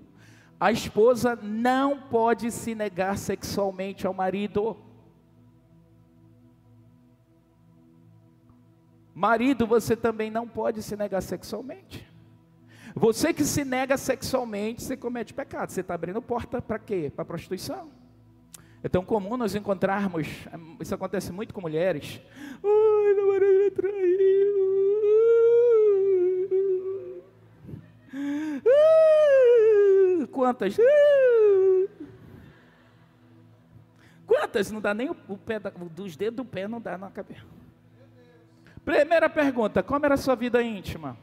[0.60, 4.76] a esposa não pode se negar sexualmente ao marido.
[9.16, 12.06] Marido, você também não pode se negar sexualmente.
[12.94, 15.72] Você que se nega sexualmente, você comete pecado.
[15.72, 17.12] Você está abrindo porta para quê?
[17.16, 17.90] Para prostituição.
[18.84, 20.28] É tão comum nós encontrarmos,
[20.80, 22.22] isso acontece muito com mulheres.
[22.64, 24.70] Ai, meu marido me traiu.
[30.32, 30.78] Quantas?
[34.26, 34.72] Quantas?
[34.72, 37.46] Não dá nem o pé da, dos dedos do pé, não dá na cabeça.
[38.86, 41.18] Primeira pergunta: como era a sua vida íntima?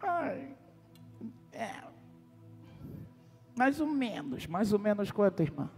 [0.00, 0.56] Ai,
[1.52, 1.82] é,
[3.56, 4.46] mais ou menos.
[4.46, 5.70] Mais ou menos quanto, irmã?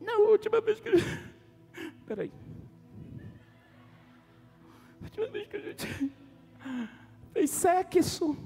[0.00, 0.90] Na última vez que.
[2.06, 2.32] Peraí.
[5.02, 6.12] Última vez que a gente
[7.50, 8.36] sexo.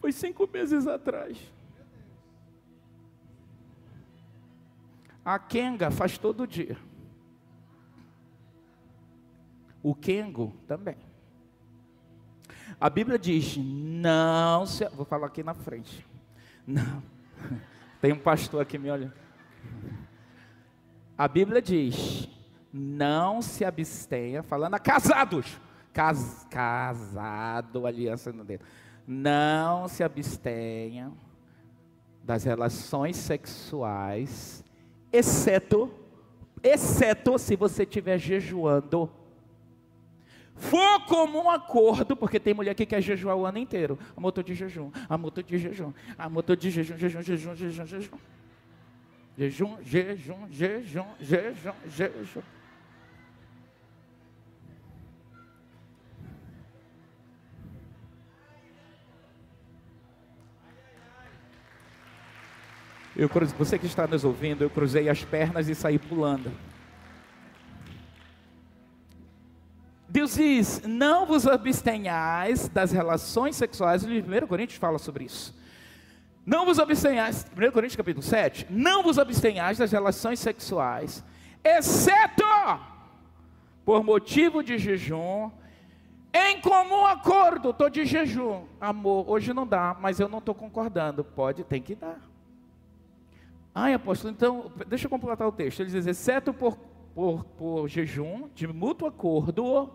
[0.00, 1.38] Foi cinco meses atrás.
[5.24, 6.76] A Kenga faz todo dia.
[9.82, 10.96] O Kengo também.
[12.80, 14.88] A Bíblia diz: não se.
[14.88, 16.04] Vou falar aqui na frente.
[16.66, 17.02] Não.
[18.00, 19.14] Tem um pastor aqui me olhando.
[21.16, 22.28] A Bíblia diz:
[22.72, 25.60] não se abstenha, falando a casados.
[25.92, 28.64] Cas, casado, aliança no dedo.
[29.06, 31.12] Não se abstenha
[32.22, 34.64] das relações sexuais,
[35.12, 35.92] exceto,
[36.62, 39.10] exceto se você estiver jejuando.
[40.54, 43.98] For comum acordo, porque tem mulher que quer jejuar o ano inteiro.
[44.16, 47.86] Amor, estou de jejum, amor, estou de jejum, amor, estou de jejum, jejum, jejum, jejum,
[47.86, 48.18] jejum.
[49.36, 52.42] Jejum, jejum, jejum, jejum, jejum.
[63.14, 66.50] Eu, você que está nos ouvindo, eu cruzei as pernas e saí pulando.
[70.08, 74.04] Deus diz: não vos abstenhais das relações sexuais.
[74.04, 75.54] O 1 Coríntios fala sobre isso.
[76.44, 81.24] Não vos abstenhais, 1 Coríntios capítulo 7, não vos abstenhais das relações sexuais,
[81.62, 82.42] exceto
[83.84, 85.52] por motivo de jejum,
[86.34, 91.22] em comum acordo, estou de jejum, amor, hoje não dá, mas eu não estou concordando,
[91.22, 92.31] pode, tem que dar.
[93.74, 95.80] Ai, apóstolo, então, deixa eu completar o texto.
[95.80, 96.76] Ele diz: exceto por,
[97.14, 99.90] por, por jejum, de mútuo acordo,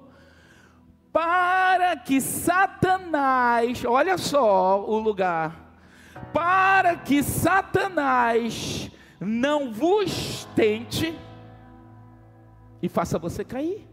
[1.12, 5.80] para que Satanás, olha só o lugar,
[6.34, 11.18] para que Satanás não vos tente
[12.82, 13.88] e faça você cair.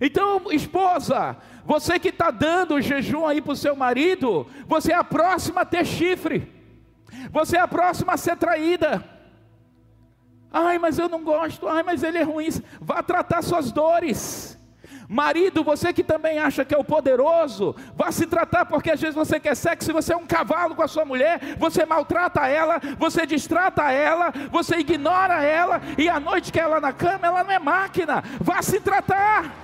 [0.00, 5.04] Então, esposa, você que está dando jejum aí para o seu marido, você é a
[5.04, 6.53] próxima a ter chifre.
[7.30, 9.04] Você é a próxima a ser traída.
[10.52, 11.68] Ai, mas eu não gosto.
[11.68, 12.48] Ai, mas ele é ruim.
[12.80, 14.54] Vá tratar suas dores.
[15.08, 19.14] Marido, você que também acha que é o poderoso, vá se tratar porque às vezes
[19.14, 22.80] você quer sexo e você é um cavalo com a sua mulher, você maltrata ela,
[22.98, 27.52] você distrata ela, você ignora ela e à noite que ela na cama, ela não
[27.52, 28.22] é máquina.
[28.40, 29.63] Vá se tratar.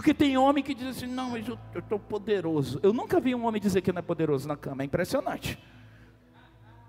[0.00, 2.80] Porque tem homem que diz assim: não, mas eu estou poderoso.
[2.82, 5.62] Eu nunca vi um homem dizer que não é poderoso na cama, é impressionante.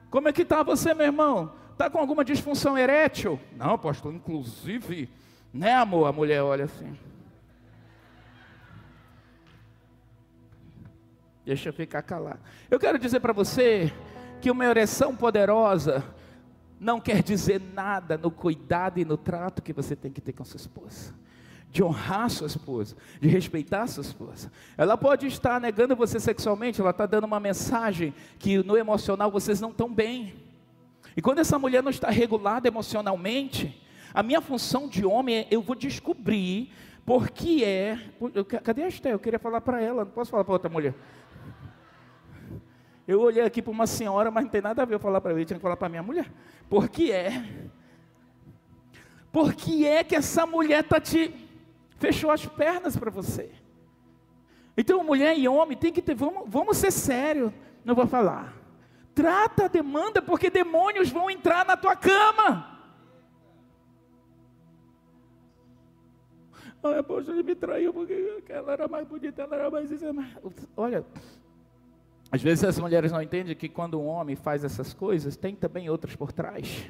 [0.09, 1.51] Como é que está você, meu irmão?
[1.73, 3.37] Está com alguma disfunção erétil?
[3.57, 5.09] Não, pastor, inclusive,
[5.53, 6.07] né, amor?
[6.07, 6.97] A mulher olha assim.
[11.43, 12.39] Deixa eu ficar calado.
[12.69, 13.91] Eu quero dizer para você
[14.39, 16.01] que uma ereção poderosa
[16.79, 20.45] não quer dizer nada no cuidado e no trato que você tem que ter com
[20.45, 21.13] sua esposa
[21.71, 24.51] de honrar sua esposa, de respeitar sua esposa.
[24.77, 29.61] Ela pode estar negando você sexualmente, ela está dando uma mensagem que no emocional vocês
[29.61, 30.35] não estão bem.
[31.15, 33.81] E quando essa mulher não está regulada emocionalmente,
[34.13, 36.71] a minha função de homem é eu vou descobrir
[37.05, 37.97] por que é.
[38.63, 39.13] Cadê a Esté?
[39.13, 40.93] Eu queria falar para ela, não posso falar para outra mulher.
[43.07, 45.31] Eu olhei aqui para uma senhora, mas não tem nada a ver eu falar para
[45.31, 46.29] ela, eu tinha que falar para minha mulher.
[46.69, 47.43] Por que é?
[49.31, 51.40] Por que é que essa mulher está te
[52.01, 53.51] fechou as pernas para você.
[54.75, 57.53] Então, mulher e homem tem que ter, vamos, vamos ser sérios,
[57.85, 58.53] não vou falar.
[59.13, 62.67] Trata a demanda, porque demônios vão entrar na tua cama.
[66.83, 70.05] Ai, poxa, ele me traiu porque ela era mais bonita, ela era mais isso.
[70.75, 71.05] Olha,
[72.31, 75.89] às vezes as mulheres não entendem que quando um homem faz essas coisas, tem também
[75.89, 76.89] outras por trás.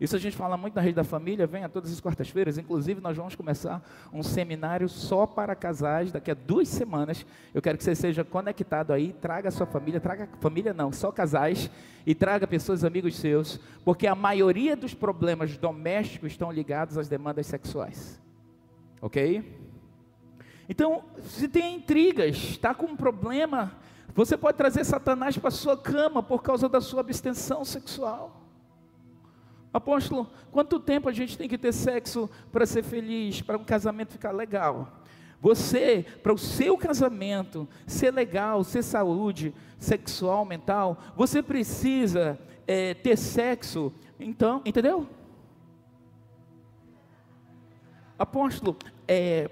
[0.00, 2.56] Isso a gente fala muito na rede da família, venha todas as quartas-feiras.
[2.56, 7.26] Inclusive, nós vamos começar um seminário só para casais daqui a duas semanas.
[7.52, 11.12] Eu quero que você seja conectado aí, traga a sua família, traga família não, só
[11.12, 11.70] casais,
[12.06, 17.46] e traga pessoas, amigos seus, porque a maioria dos problemas domésticos estão ligados às demandas
[17.46, 18.18] sexuais.
[19.02, 19.44] Ok?
[20.66, 23.72] Então, se tem intrigas, está com um problema,
[24.14, 28.39] você pode trazer Satanás para sua cama por causa da sua abstenção sexual.
[29.72, 34.12] Apóstolo, quanto tempo a gente tem que ter sexo para ser feliz, para um casamento
[34.12, 35.00] ficar legal?
[35.40, 43.16] Você, para o seu casamento ser legal, ser saúde sexual, mental, você precisa é, ter
[43.16, 45.06] sexo, então, entendeu?
[48.18, 48.76] Apóstolo,
[49.08, 49.48] é,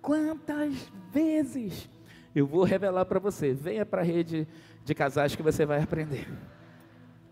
[0.00, 1.90] quantas vezes
[2.34, 4.48] eu vou revelar para você, venha para a rede
[4.84, 6.28] de casais que você vai aprender.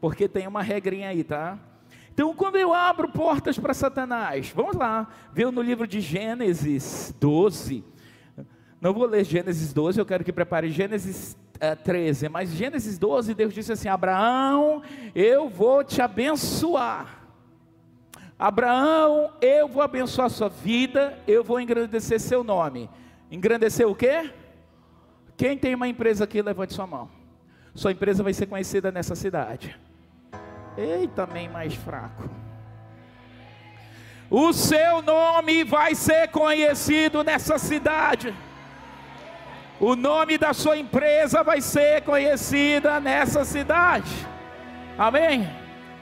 [0.01, 1.59] Porque tem uma regrinha aí, tá?
[2.13, 7.85] Então, quando eu abro portas para Satanás, vamos lá, ver no livro de Gênesis 12.
[8.81, 11.37] Não vou ler Gênesis 12, eu quero que prepare Gênesis
[11.85, 12.29] 13.
[12.29, 14.83] Mas Gênesis 12, Deus disse assim: Abraão,
[15.15, 17.23] eu vou te abençoar.
[18.39, 22.91] Abraão, eu vou abençoar sua vida, eu vou engrandecer seu nome.
[23.31, 24.33] Engrandecer o quê?
[25.37, 27.22] Quem tem uma empresa aqui, levante sua mão.
[27.75, 29.79] Sua empresa vai ser conhecida nessa cidade.
[30.77, 32.29] Eita, também mais fraco.
[34.31, 38.35] O seu nome vai ser conhecido nessa cidade.
[39.81, 44.11] O nome da sua empresa vai ser conhecida nessa cidade.
[44.97, 45.49] Amém?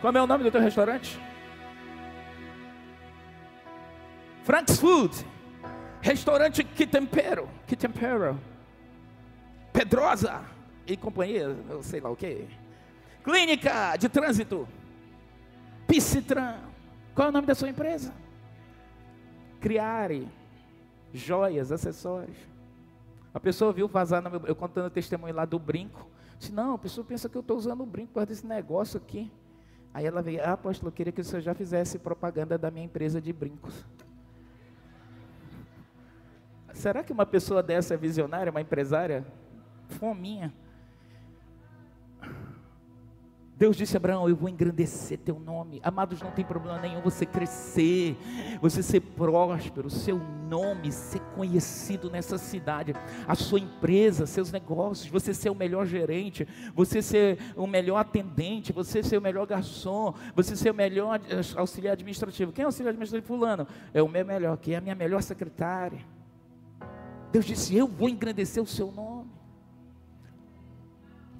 [0.00, 1.20] Qual é o nome do teu restaurante?
[4.44, 5.26] Frank's Food.
[6.00, 7.48] Restaurante Que Tempero.
[7.66, 8.40] Que Tempero.
[9.72, 10.59] Pedrosa
[10.92, 12.48] e companhia, sei lá o que.
[13.22, 14.66] Clínica de trânsito.
[15.86, 16.58] Piscitran.
[17.14, 18.12] Qual é o nome da sua empresa?
[19.60, 20.28] Criare.
[21.12, 22.36] Joias, acessórios.
[23.32, 26.08] A pessoa viu vazar, meu, eu contando o testemunho lá do brinco.
[26.38, 29.30] Disse, não, a pessoa pensa que eu estou usando o brinco por desse negócio aqui.
[29.92, 32.86] Aí ela veio, ah, apóstolo, eu queria que o senhor já fizesse propaganda da minha
[32.86, 33.84] empresa de brincos.
[36.72, 39.24] Será que uma pessoa dessa é visionária, uma empresária?
[39.88, 40.52] Fominha.
[43.60, 45.80] Deus disse a Abraão: Eu vou engrandecer teu nome.
[45.84, 48.16] Amados, não tem problema nenhum você crescer,
[48.58, 52.94] você ser próspero, seu nome ser conhecido nessa cidade,
[53.28, 58.72] a sua empresa, seus negócios, você ser o melhor gerente, você ser o melhor atendente,
[58.72, 61.20] você ser o melhor garçom, você ser o melhor
[61.54, 62.52] auxiliar administrativo.
[62.52, 63.28] Quem é auxiliar administrativo?
[63.28, 63.68] Fulano.
[63.92, 66.00] É o meu melhor, que é a minha melhor secretária.
[67.30, 69.19] Deus disse: Eu vou engrandecer o seu nome.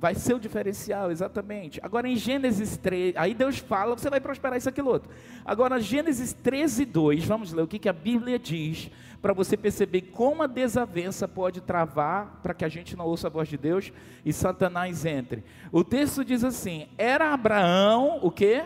[0.00, 1.78] Vai ser o diferencial, exatamente.
[1.82, 5.10] Agora em Gênesis 3, aí Deus fala, você vai prosperar isso, aquilo, outro.
[5.44, 8.90] Agora Gênesis 13, 2, vamos ler o que, que a Bíblia diz,
[9.20, 13.30] para você perceber como a desavença pode travar, para que a gente não ouça a
[13.30, 13.92] voz de Deus
[14.24, 15.44] e Satanás entre.
[15.70, 18.64] O texto diz assim, era Abraão, o quê?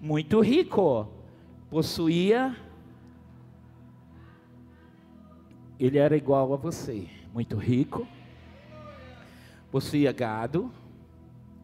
[0.00, 1.08] Muito rico,
[1.68, 2.56] possuía,
[5.80, 8.06] ele era igual a você, muito rico,
[9.72, 10.70] possuía gado,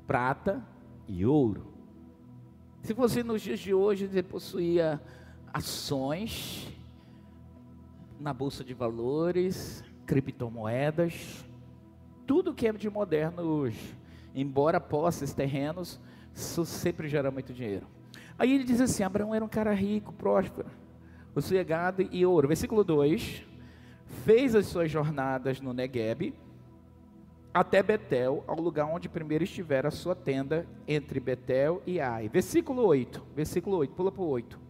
[0.07, 0.67] prata
[1.07, 1.67] e ouro.
[2.83, 4.99] Se fosse nos dias de hoje, ele possuía
[5.53, 6.67] ações
[8.19, 11.45] na bolsa de valores, criptomoedas,
[12.27, 13.95] tudo que é de moderno hoje.
[14.35, 16.01] Embora posses, terrenos,
[16.33, 17.87] isso sempre gera muito dinheiro.
[18.39, 20.71] Aí ele diz assim: Abraão era um cara rico, próspero,
[21.35, 22.49] possuía gado e ouro.
[22.49, 23.45] Versículo 2:
[24.25, 26.33] Fez as suas jornadas no Negueb
[27.59, 32.29] até Betel, ao lugar onde primeiro estivera a sua tenda, entre Betel e Ai.
[32.29, 34.61] Versículo 8, versículo 8, pula para o 8.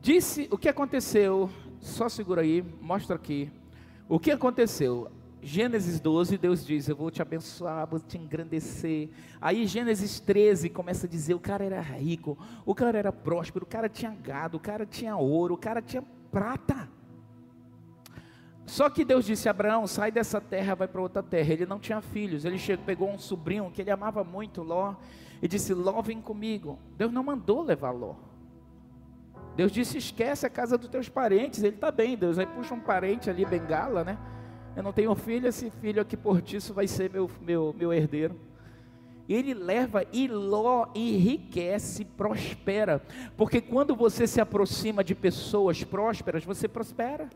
[0.00, 3.50] Disse, o que aconteceu, só segura aí, mostra aqui.
[4.08, 5.10] O que aconteceu?
[5.42, 9.10] Gênesis 12, Deus diz: Eu vou te abençoar, vou te engrandecer.
[9.38, 13.68] Aí, Gênesis 13 começa a dizer: O cara era rico, o cara era próspero, o
[13.68, 16.02] cara tinha gado, o cara tinha ouro, o cara tinha
[16.32, 16.88] prata.
[18.66, 21.52] Só que Deus disse a Abraão: sai dessa terra, vai para outra terra.
[21.52, 22.44] Ele não tinha filhos.
[22.44, 24.94] Ele chegou, pegou um sobrinho que ele amava muito, Ló,
[25.42, 26.78] e disse: Ló, vem comigo.
[26.96, 28.14] Deus não mandou levar Ló.
[29.56, 31.62] Deus disse: esquece a casa dos teus parentes.
[31.62, 32.38] Ele está bem, Deus.
[32.38, 34.18] Aí puxa um parente ali, bengala, né?
[34.76, 38.36] Eu não tenho filho, esse filho aqui por tiço vai ser meu, meu, meu herdeiro.
[39.28, 43.02] Ele leva e Ló enriquece, prospera.
[43.36, 47.30] Porque quando você se aproxima de pessoas prósperas, você prospera.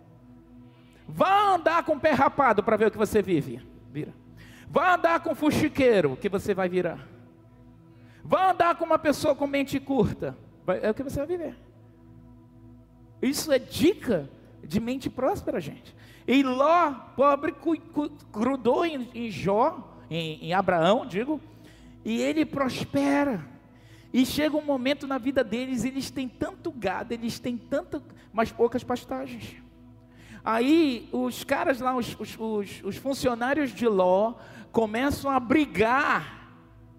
[1.08, 3.66] Vá andar com o pé rapado para ver o que você vive.
[3.90, 4.12] Vira.
[4.68, 7.08] Vá andar com fuxiqueiro, que você vai virar.
[8.22, 10.36] Vá andar com uma pessoa com mente curta.
[10.82, 11.56] É o que você vai viver.
[13.22, 14.28] Isso é dica
[14.62, 15.96] de mente próspera, gente.
[16.26, 17.54] E Ló, pobre,
[18.30, 21.40] grudou em, em Jó, em, em Abraão, digo,
[22.04, 23.42] e ele prospera.
[24.12, 28.52] E chega um momento na vida deles, eles têm tanto gado, eles têm tanto, mas
[28.52, 29.56] poucas pastagens.
[30.44, 34.34] Aí os caras lá, os, os, os funcionários de Ló,
[34.72, 36.38] começam a brigar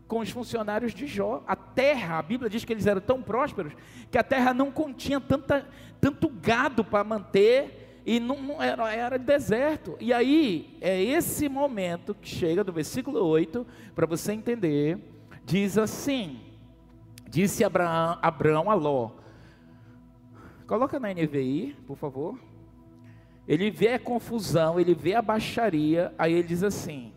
[0.07, 1.43] com os funcionários de Jó.
[1.47, 3.73] A terra, a Bíblia diz que eles eram tão prósperos
[4.11, 5.67] que a terra não continha tanta,
[6.01, 9.95] tanto gado para manter e não, não, era, era deserto.
[9.99, 14.97] E aí é esse momento que chega do versículo 8 para você entender.
[15.45, 16.39] Diz assim:
[17.29, 19.11] Disse Abraão, Abraão a Ló.
[20.65, 22.48] Coloca na NVI, por favor
[23.49, 27.11] ele vê a confusão, ele vê a baixaria, aí ele diz assim: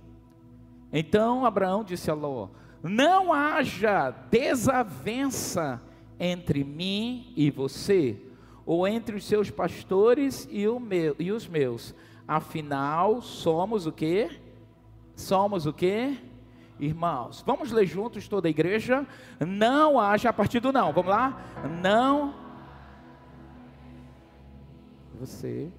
[0.91, 2.49] Então Abraão disse a Ló:
[2.83, 5.83] Não haja desavença
[6.19, 8.17] entre mim e você,
[8.65, 11.95] ou entre os seus pastores e, o meu, e os meus.
[12.27, 14.31] Afinal, somos o quê?
[15.15, 16.17] Somos o quê?
[16.81, 17.45] Irmãos.
[17.47, 19.07] Vamos ler juntos toda a igreja.
[19.39, 20.95] Não haja a partir do não.
[20.95, 21.69] Vamos lá?
[21.83, 22.35] Não.
[25.21, 25.71] Você.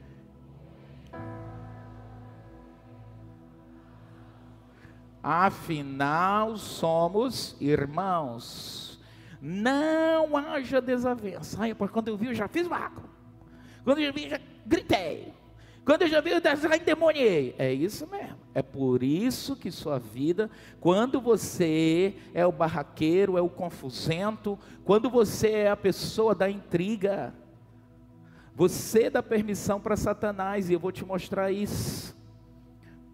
[5.23, 8.99] Afinal, somos irmãos.
[9.41, 11.57] Não haja desavença.
[11.61, 13.09] Ai, quando eu vi, eu já fiz vácuo.
[13.85, 15.33] Quando eu vi, eu já gritei.
[15.85, 17.55] Quando eu já vi, eu já endemoniei.
[17.57, 18.37] É isso mesmo.
[18.53, 20.49] É por isso que sua vida,
[20.79, 27.33] quando você é o barraqueiro, é o confusento, quando você é a pessoa da intriga,
[28.55, 32.15] você dá permissão para Satanás, e eu vou te mostrar isso.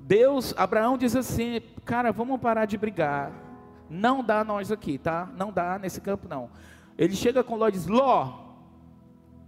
[0.09, 3.31] Deus, Abraão diz assim: Cara, vamos parar de brigar.
[3.87, 5.29] Não dá nós aqui, tá?
[5.37, 6.49] Não dá nesse campo, não.
[6.97, 8.39] Ele chega com Ló e diz: Ló,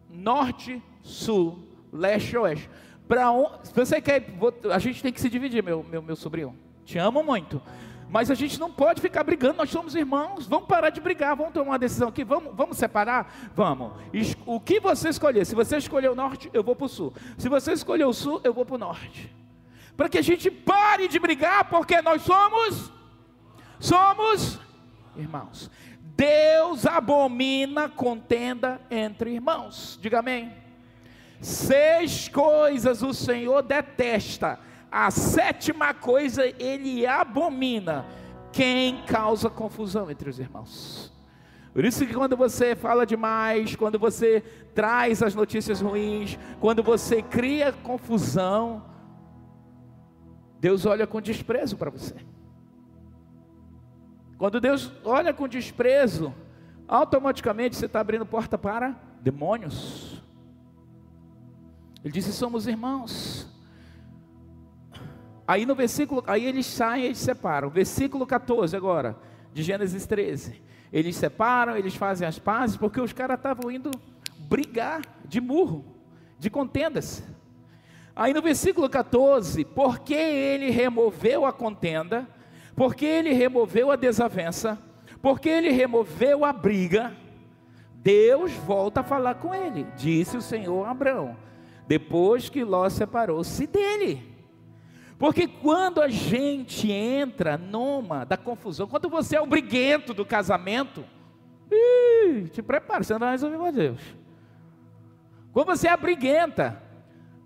[0.07, 2.69] norte, sul, leste, oeste.
[3.07, 3.69] Para onde?
[3.69, 4.23] Se você quer,
[4.71, 6.55] a gente tem que se dividir, meu, meu, meu sobrinho.
[6.85, 7.59] Te amo muito.
[8.07, 10.45] Mas a gente não pode ficar brigando, nós somos irmãos.
[10.45, 13.51] Vamos parar de brigar, vamos tomar uma decisão aqui, vamos, vamos separar?
[13.55, 13.93] Vamos.
[14.45, 17.11] O que você escolher, se você escolher o norte, eu vou para o sul.
[17.35, 19.40] Se você escolher o sul, eu vou para o norte.
[19.95, 22.91] Para que a gente pare de brigar, porque nós somos,
[23.79, 24.59] somos
[25.15, 25.69] irmãos.
[26.15, 29.97] Deus abomina contenda entre irmãos.
[30.01, 30.53] Diga amém.
[31.39, 34.59] Seis coisas o Senhor detesta,
[34.91, 38.05] a sétima coisa ele abomina:
[38.51, 41.11] quem causa confusão entre os irmãos.
[41.73, 44.41] Por isso que quando você fala demais, quando você
[44.75, 48.83] traz as notícias ruins, quando você cria confusão,
[50.61, 52.13] Deus olha com desprezo para você.
[54.37, 56.31] Quando Deus olha com desprezo,
[56.87, 60.21] automaticamente você está abrindo porta para demônios.
[62.03, 63.47] Ele disse: somos irmãos.
[65.47, 67.67] Aí no versículo, aí eles saem e separam.
[67.67, 69.17] Versículo 14 agora,
[69.51, 70.61] de Gênesis 13.
[70.93, 73.89] Eles separam, eles fazem as pazes, porque os caras estavam indo
[74.37, 75.83] brigar de murro,
[76.37, 77.23] de contendas.
[78.21, 82.27] Aí no versículo 14, porque ele removeu a contenda,
[82.75, 84.77] porque ele removeu a desavença,
[85.23, 87.17] porque ele removeu a briga,
[87.95, 91.35] Deus volta a falar com ele, disse o Senhor a Abraão
[91.87, 94.23] depois que Ló separou-se dele.
[95.17, 101.03] Porque quando a gente entra numa da confusão, quando você é o briguento do casamento,
[101.71, 103.99] ih, te prepara, você não vai resolver com Deus.
[105.51, 106.90] Quando você é a briguenta,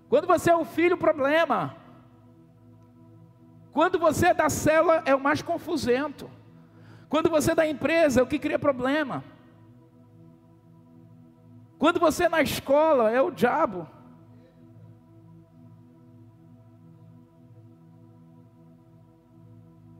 [0.08, 1.76] quando você é o filho problema,
[3.72, 6.30] quando você é da célula é o mais confusento.
[7.08, 9.22] Quando você é da empresa é o que cria problema.
[11.78, 13.86] Quando você é na escola é o diabo.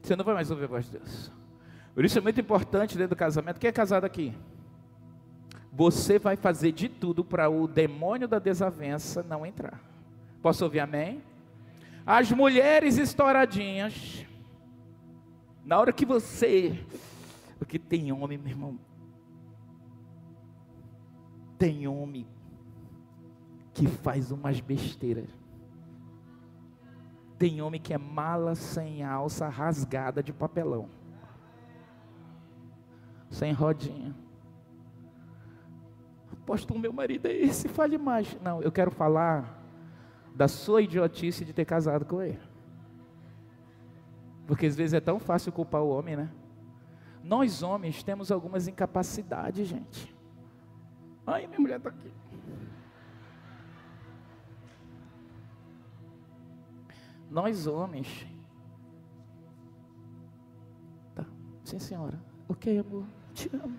[0.01, 1.31] Você não vai mais ouvir a voz de Deus.
[1.93, 3.59] Por isso é muito importante dentro do casamento.
[3.59, 4.33] Quem é casado aqui?
[5.71, 9.96] Você vai fazer de tudo para o demônio da desavença não entrar.
[10.41, 11.23] Posso ouvir amém?
[12.05, 14.25] As mulheres estouradinhas.
[15.65, 16.85] Na hora que você.
[17.59, 18.79] Porque tem homem, meu irmão.
[21.57, 22.25] Tem homem
[23.73, 25.29] que faz umas besteiras.
[27.37, 30.89] Tem homem que é mala sem alça rasgada de papelão.
[33.29, 34.15] Sem rodinha.
[36.31, 38.37] Apóstolo, meu marido é esse, fale mais.
[38.41, 39.56] Não, eu quero falar
[40.37, 42.39] da sua idiotice de ter casado com ele.
[44.45, 46.31] Porque às vezes é tão fácil culpar o homem, né?
[47.23, 50.15] Nós homens temos algumas incapacidades, gente.
[51.25, 52.13] Ai, minha mulher está aqui.
[57.31, 58.27] Nós homens.
[61.15, 61.25] Tá,
[61.63, 62.21] sim senhora.
[62.47, 63.77] Ok, amor, te amo.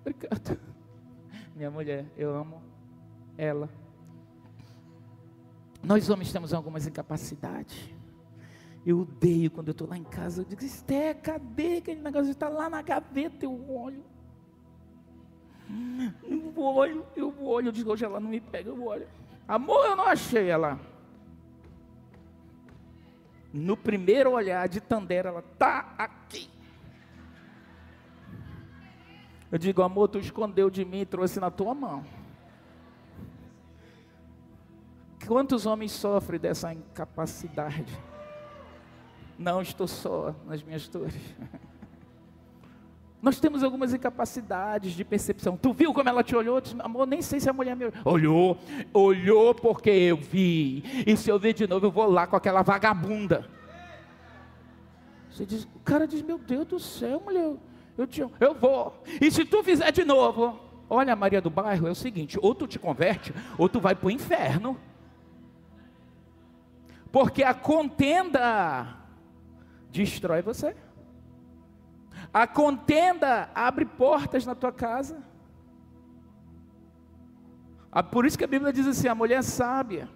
[0.00, 0.60] Obrigado.
[1.54, 2.60] Minha mulher, eu amo
[3.38, 3.68] ela.
[5.82, 7.90] Nós homens temos algumas incapacidades.
[8.84, 10.42] Eu odeio quando eu estou lá em casa.
[10.42, 12.30] Eu digo, Esté, cadê aquele negócio?
[12.30, 13.44] Está lá na gaveta.
[13.44, 14.02] Eu olho.
[16.22, 17.68] Eu olho, eu olho.
[17.68, 18.70] Eu digo, hoje ela não me pega.
[18.70, 19.06] Eu olho.
[19.46, 20.78] Amor, eu não achei ela.
[23.52, 26.48] No primeiro olhar de Tandera, ela está aqui.
[29.50, 32.04] Eu digo, amor, tu escondeu de mim e trouxe na tua mão.
[35.30, 37.96] Quantos homens sofrem dessa incapacidade?
[39.38, 41.14] Não estou só nas minhas dores.
[43.22, 45.56] Nós temos algumas incapacidades de percepção.
[45.56, 46.60] Tu viu como ela te olhou?
[46.60, 48.58] Disse, Amor, nem sei se a mulher me olhou.
[48.92, 50.82] Olhou porque eu vi.
[51.06, 53.48] E se eu ver de novo, eu vou lá com aquela vagabunda.
[55.30, 57.54] Você diz, o cara diz: Meu Deus do céu, mulher,
[57.96, 58.32] eu te amo.
[58.40, 59.00] Eu vou.
[59.20, 60.58] E se tu fizer de novo,
[60.88, 64.08] olha, Maria do Bairro, é o seguinte: ou tu te converte, ou tu vai para
[64.08, 64.76] o inferno.
[67.12, 68.96] Porque a contenda
[69.90, 70.76] destrói você.
[72.32, 75.22] A contenda abre portas na tua casa.
[77.90, 80.08] Ah, por isso que a Bíblia diz assim: a mulher sábia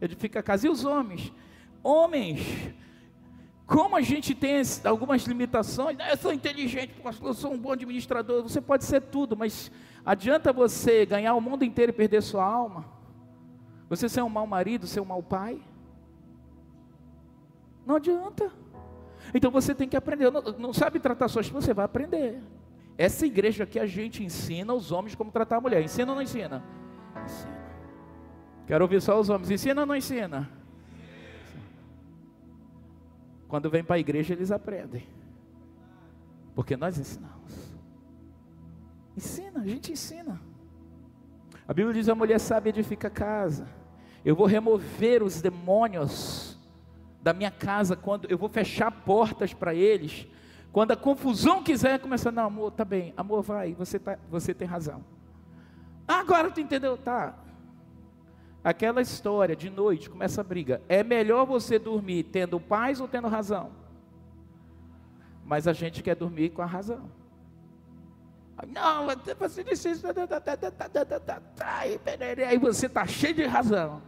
[0.00, 0.66] edifica a casa.
[0.66, 1.32] E os homens?
[1.82, 2.74] Homens,
[3.64, 8.60] como a gente tem algumas limitações, eu sou inteligente, eu sou um bom administrador, você
[8.60, 9.70] pode ser tudo, mas
[10.04, 12.84] adianta você ganhar o mundo inteiro e perder sua alma?
[13.88, 15.60] Você ser um mau marido, ser um mau pai?
[17.88, 18.52] Não adianta.
[19.32, 20.30] Então você tem que aprender.
[20.30, 22.38] Não, não sabe tratar sua esposa, você vai aprender.
[22.98, 25.82] Essa igreja aqui a gente ensina os homens como tratar a mulher.
[25.82, 26.62] Ensina ou não ensina?
[27.24, 27.58] Ensina.
[28.66, 29.50] Quero ouvir só os homens.
[29.50, 30.50] Ensina ou não ensina?
[33.48, 35.06] Quando vem para a igreja eles aprendem.
[36.54, 37.74] Porque nós ensinamos.
[39.16, 40.38] Ensina, a gente ensina.
[41.66, 43.66] A Bíblia diz: a mulher sabe edifica casa.
[44.22, 46.57] Eu vou remover os demônios
[47.22, 50.26] da minha casa, quando eu vou fechar portas para eles,
[50.72, 54.66] quando a confusão quiser começar, não, amor, tá bem, amor, vai, você, tá, você tem
[54.66, 55.04] razão.
[56.06, 56.96] agora tu entendeu?
[56.96, 57.34] Tá.
[58.62, 60.82] Aquela história de noite, começa a briga.
[60.88, 63.70] É melhor você dormir tendo paz ou tendo razão?
[65.44, 67.10] Mas a gente quer dormir com a razão.
[68.66, 69.06] Não,
[69.38, 70.06] você disse isso.
[72.48, 74.02] Aí você está cheio de razão.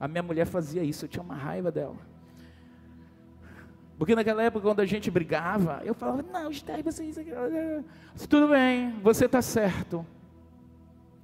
[0.00, 1.96] A minha mulher fazia isso, eu tinha uma raiva dela.
[3.98, 7.30] Porque naquela época, quando a gente brigava, eu falava, não, está aí, você isso aqui.
[8.30, 10.06] Tudo bem, você está certo.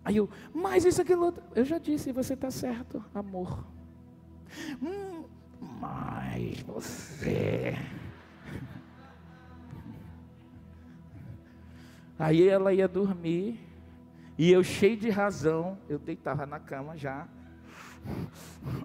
[0.05, 1.43] Aí eu, mas isso, outro.
[1.55, 3.65] Eu já disse, você está certo, amor.
[4.83, 5.25] Hum,
[5.81, 7.75] mas você.
[12.19, 13.59] Aí ela ia dormir,
[14.37, 17.27] e eu cheio de razão, eu deitava na cama já.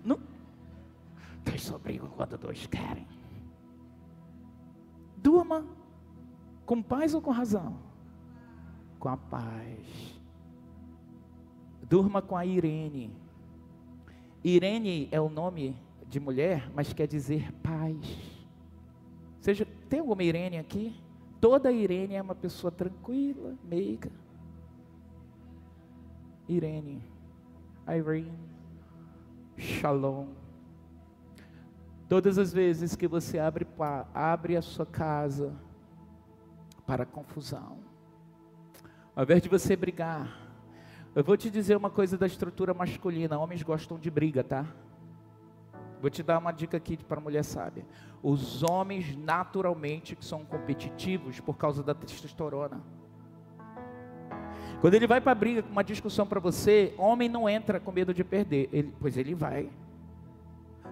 [0.03, 0.19] Não,
[1.43, 3.07] dois só brigam quando dois querem.
[5.17, 5.65] Durma
[6.65, 7.77] com paz ou com razão?
[8.99, 10.19] Com a paz.
[11.83, 13.15] Durma com a Irene.
[14.43, 15.75] Irene é o nome
[16.07, 17.97] de mulher, mas quer dizer paz.
[19.39, 20.95] Seja, tem alguma Irene aqui?
[21.39, 24.11] Toda Irene é uma pessoa tranquila, meiga.
[26.47, 27.01] Irene,
[27.87, 28.50] Irene,
[29.61, 30.25] Shalom.
[32.09, 33.67] Todas as vezes que você abre,
[34.11, 35.53] abre a sua casa
[36.83, 37.77] para confusão,
[39.15, 40.35] ao invés de você brigar,
[41.13, 44.65] eu vou te dizer uma coisa da estrutura masculina: homens gostam de briga, tá?
[46.01, 47.85] Vou te dar uma dica aqui para mulher sábia.
[48.23, 52.81] Os homens naturalmente que são competitivos por causa da testosterona.
[54.81, 58.13] Quando ele vai para a briga uma discussão para você, homem não entra com medo
[58.13, 59.69] de perder, ele, pois ele vai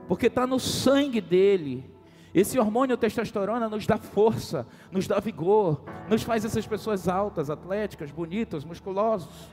[0.10, 1.88] porque está no sangue dele.
[2.34, 8.10] Esse hormônio testosterona nos dá força, nos dá vigor, nos faz essas pessoas altas, atléticas,
[8.10, 9.52] bonitas, musculosos,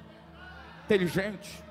[0.86, 1.62] inteligentes.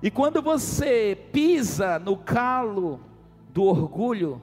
[0.00, 3.00] E quando você pisa no calo
[3.48, 4.40] do orgulho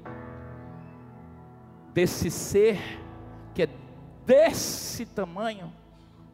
[1.94, 2.78] desse ser
[3.54, 3.70] que é
[4.26, 5.72] desse tamanho,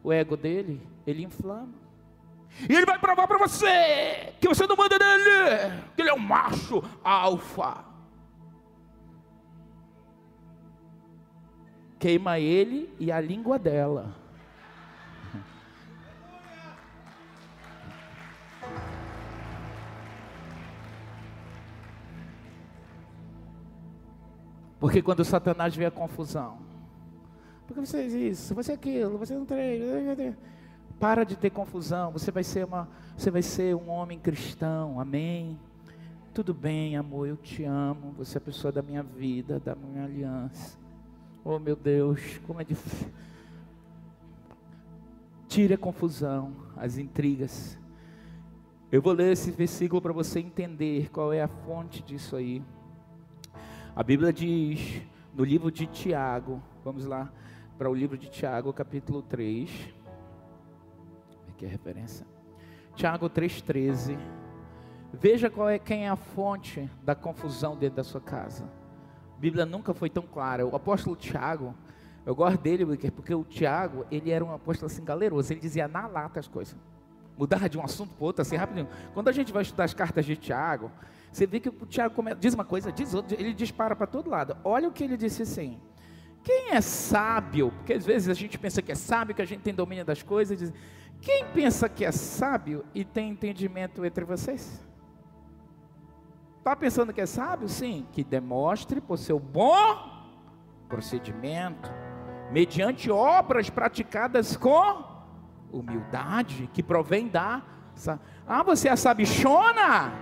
[0.02, 1.74] o ego dele, ele inflama.
[2.68, 6.18] E ele vai provar para você que você não manda nele, que ele é um
[6.18, 7.84] macho alfa.
[11.98, 14.14] Queima ele e a língua dela.
[24.80, 26.67] Porque quando Satanás vê a confusão,
[27.68, 30.34] porque você diz isso, você é aquilo, você não tem.
[30.98, 32.10] Para de ter confusão.
[32.12, 34.98] Você vai ser uma, você vai ser um homem cristão.
[34.98, 35.60] Amém.
[36.32, 38.14] Tudo bem, amor, eu te amo.
[38.16, 40.78] Você é a pessoa da minha vida, da minha aliança.
[41.44, 43.08] Oh, meu Deus, como é difícil.
[45.46, 47.78] Tire a confusão, as intrigas.
[48.90, 52.62] Eu vou ler esse versículo para você entender qual é a fonte disso aí.
[53.94, 55.02] A Bíblia diz
[55.34, 57.30] no livro de Tiago, vamos lá
[57.78, 59.94] para o livro de Tiago, capítulo 3
[61.58, 62.26] aqui a referência.
[62.94, 64.16] Tiago 3,13.
[65.12, 68.64] Veja qual é, quem é a fonte da confusão dentro da sua casa.
[69.36, 70.64] A Bíblia nunca foi tão clara.
[70.64, 71.74] O apóstolo Tiago,
[72.24, 76.06] eu gosto dele porque o Tiago, ele era um apóstolo assim galeroso, ele dizia na
[76.06, 76.76] lata as coisas.
[77.36, 78.88] Mudava de um assunto para outro assim rapidinho.
[79.14, 80.90] Quando a gente vai estudar as cartas de Tiago,
[81.32, 84.56] você vê que o Tiago diz uma coisa, diz outra, ele dispara para todo lado.
[84.64, 85.80] Olha o que ele disse assim:
[86.42, 87.72] quem é sábio?
[87.72, 90.22] Porque às vezes a gente pensa que é sábio, que a gente tem domínio das
[90.22, 90.58] coisas.
[90.58, 90.72] Diz,
[91.20, 94.84] quem pensa que é sábio e tem entendimento entre vocês?
[96.58, 97.68] Está pensando que é sábio?
[97.68, 100.18] Sim, que demonstre por seu bom
[100.88, 101.90] procedimento,
[102.50, 105.04] mediante obras praticadas com
[105.72, 107.62] humildade, que provém da.
[108.46, 110.12] Ah, você é a sabichona?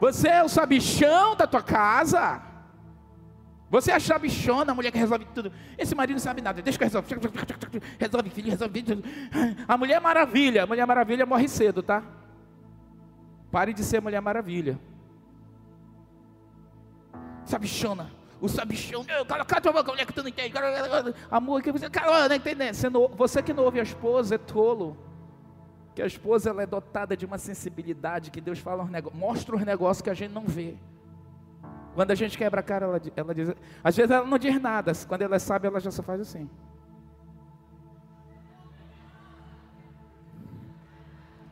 [0.00, 2.42] Você é o sabichão da tua casa?
[3.70, 5.52] Você é a chabichona, a mulher que resolve tudo.
[5.78, 7.08] Esse marido não sabe nada, deixa que resolve.
[7.98, 9.04] Resolve filho, resolve tudo.
[9.68, 12.02] A mulher maravilha, a mulher maravilha morre cedo, tá?
[13.50, 14.78] Pare de ser mulher maravilha.
[17.44, 18.10] Sabichona.
[18.40, 20.54] O sabichão, cala a tua boca, mulher que tu não entende.
[21.30, 22.74] Amor, que você, cara, não entende.
[22.74, 24.96] Você, não, você que não ouve a esposa é tolo.
[25.94, 30.00] Que a esposa ela é dotada de uma sensibilidade que Deus fala, mostra os negócios
[30.02, 30.76] que a gente não vê.
[31.94, 33.52] Quando a gente quebra a cara, ela, ela diz.
[33.82, 34.92] Às vezes ela não diz nada.
[35.08, 36.48] Quando ela sabe, ela já só faz assim.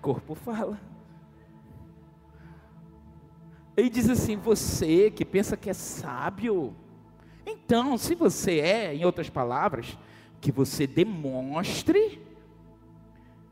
[0.01, 0.81] Corpo fala.
[3.77, 6.75] Ele diz assim: você que pensa que é sábio.
[7.45, 9.99] Então, se você é, em outras palavras,
[10.41, 12.23] que você demonstre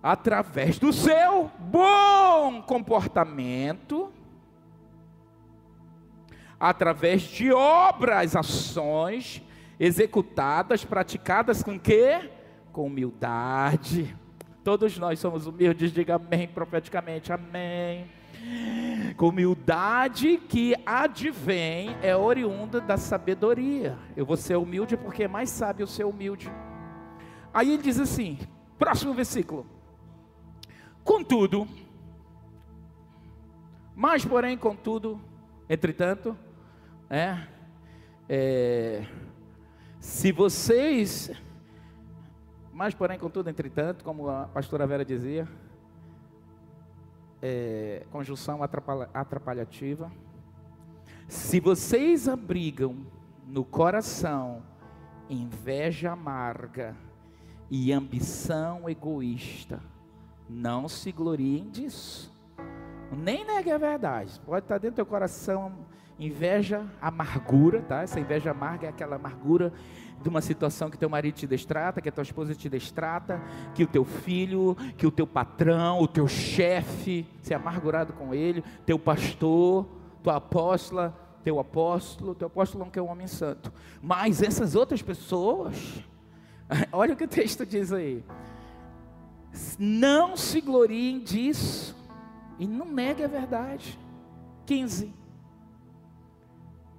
[0.03, 4.13] através do seu bom comportamento
[6.59, 9.43] através de obras, ações
[9.79, 12.31] executadas, praticadas com quê?
[12.73, 14.17] Com humildade.
[14.65, 18.07] Todos nós somos humildes, diga amém profeticamente, amém.
[19.17, 23.97] Com humildade que advém, é oriunda da sabedoria.
[24.17, 26.51] Eu vou ser humilde porque é mais sábio ser humilde.
[27.53, 28.39] Aí ele diz assim,
[28.79, 29.67] próximo versículo.
[31.03, 31.67] Contudo,
[33.95, 35.21] mas porém, contudo,
[35.69, 36.37] entretanto,
[37.09, 37.47] é,
[38.29, 39.07] é,
[40.01, 41.31] se vocês,
[42.73, 45.49] mas porém, contudo, entretanto, como a pastora Vera dizia,
[47.41, 50.11] é, conjunção atrapalha, atrapalhativa,
[51.29, 53.07] se vocês abrigam
[53.47, 54.63] no coração
[55.29, 56.97] inveja amarga
[57.71, 59.81] e ambição egoísta,
[60.49, 62.33] não se gloriem disso.
[63.11, 64.41] Nem negue a verdade.
[64.41, 65.73] Pode estar dentro do teu coração
[66.19, 68.03] Inveja, amargura, tá?
[68.03, 69.73] Essa inveja amarga é aquela amargura
[70.23, 73.41] de uma situação que teu marido te destrata, que a tua esposa te destrata,
[73.75, 78.35] que o teu filho, que o teu patrão, o teu chefe, se é amargurado com
[78.35, 79.87] ele, teu pastor,
[80.23, 81.15] tua apóstola,
[81.45, 83.71] teu apóstolo, teu apóstolo não quer um homem santo.
[84.03, 86.03] Mas essas outras pessoas,
[86.93, 88.25] olha o que o texto diz aí.
[89.79, 91.95] Não se gloriem disso
[92.59, 93.99] e não negue a verdade.
[94.65, 95.26] 15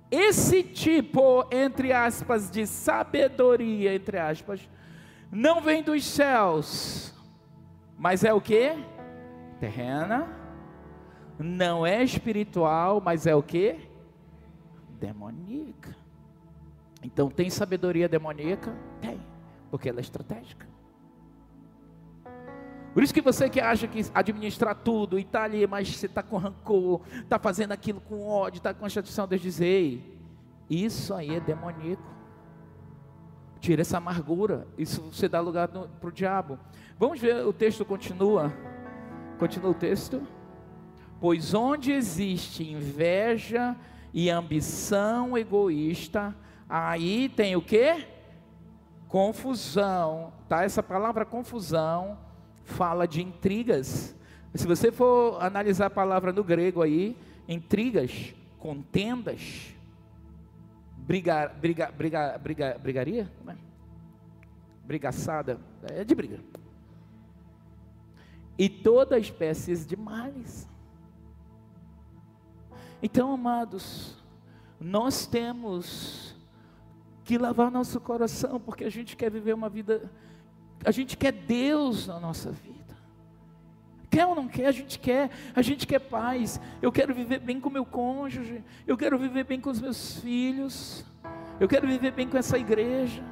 [0.09, 4.67] esse tipo, entre aspas, de sabedoria, entre aspas,
[5.31, 7.13] não vem dos céus,
[7.97, 8.71] mas é o que?
[9.59, 10.27] Terrena,
[11.37, 13.75] não é espiritual, mas é o que?
[14.99, 15.95] Demoníaca.
[17.03, 18.73] Então tem sabedoria demoníaca?
[19.01, 19.19] Tem,
[19.69, 20.67] porque ela é estratégica.
[22.97, 26.23] Por isso que você que acha que administrar tudo e está ali, mas você está
[26.23, 30.19] com rancor, está fazendo aquilo com ódio, está com a chateação, Deus diz, ei,
[30.67, 32.01] isso aí é demoníaco.
[33.59, 36.57] Tira essa amargura, isso você dá lugar para o diabo.
[36.97, 38.51] Vamos ver, o texto continua.
[39.37, 40.25] Continua o texto.
[41.21, 43.75] Pois onde existe inveja
[44.11, 46.35] e ambição egoísta,
[46.67, 48.07] aí tem o que?
[49.07, 50.63] Confusão, tá?
[50.63, 52.25] Essa palavra confusão
[52.67, 54.15] fala de intrigas.
[54.53, 57.17] Se você for analisar a palavra no grego aí,
[57.47, 59.73] intrigas, contendas,
[60.97, 63.55] briga, briga, briga, briga, brigaria, é?
[64.85, 66.39] brigaçada, é de briga.
[68.57, 70.67] E toda espécie de males.
[73.01, 74.17] Então, amados,
[74.79, 76.35] nós temos
[77.23, 80.11] que lavar nosso coração, porque a gente quer viver uma vida
[80.85, 82.77] a gente quer Deus na nossa vida.
[84.09, 84.67] Quer ou não quer?
[84.67, 85.29] A gente quer.
[85.55, 86.59] A gente quer paz.
[86.81, 88.63] Eu quero viver bem com meu cônjuge.
[88.85, 91.05] Eu quero viver bem com os meus filhos.
[91.59, 93.23] Eu quero viver bem com essa igreja.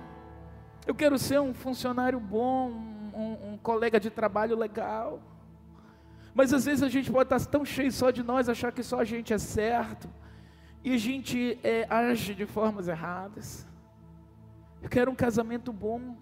[0.86, 2.70] Eu quero ser um funcionário bom,
[3.14, 5.20] um, um colega de trabalho legal.
[6.34, 9.00] Mas às vezes a gente pode estar tão cheio só de nós, achar que só
[9.00, 10.10] a gente é certo.
[10.84, 13.66] e a gente é, age de formas erradas.
[14.82, 16.16] Eu quero um casamento bom.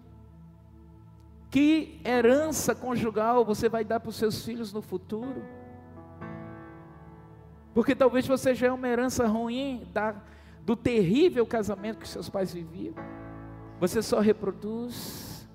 [1.54, 5.40] Que herança conjugal você vai dar para os seus filhos no futuro?
[7.72, 10.16] Porque talvez você já é uma herança ruim da,
[10.62, 12.96] do terrível casamento que seus pais viviam.
[13.78, 15.48] Você só reproduz.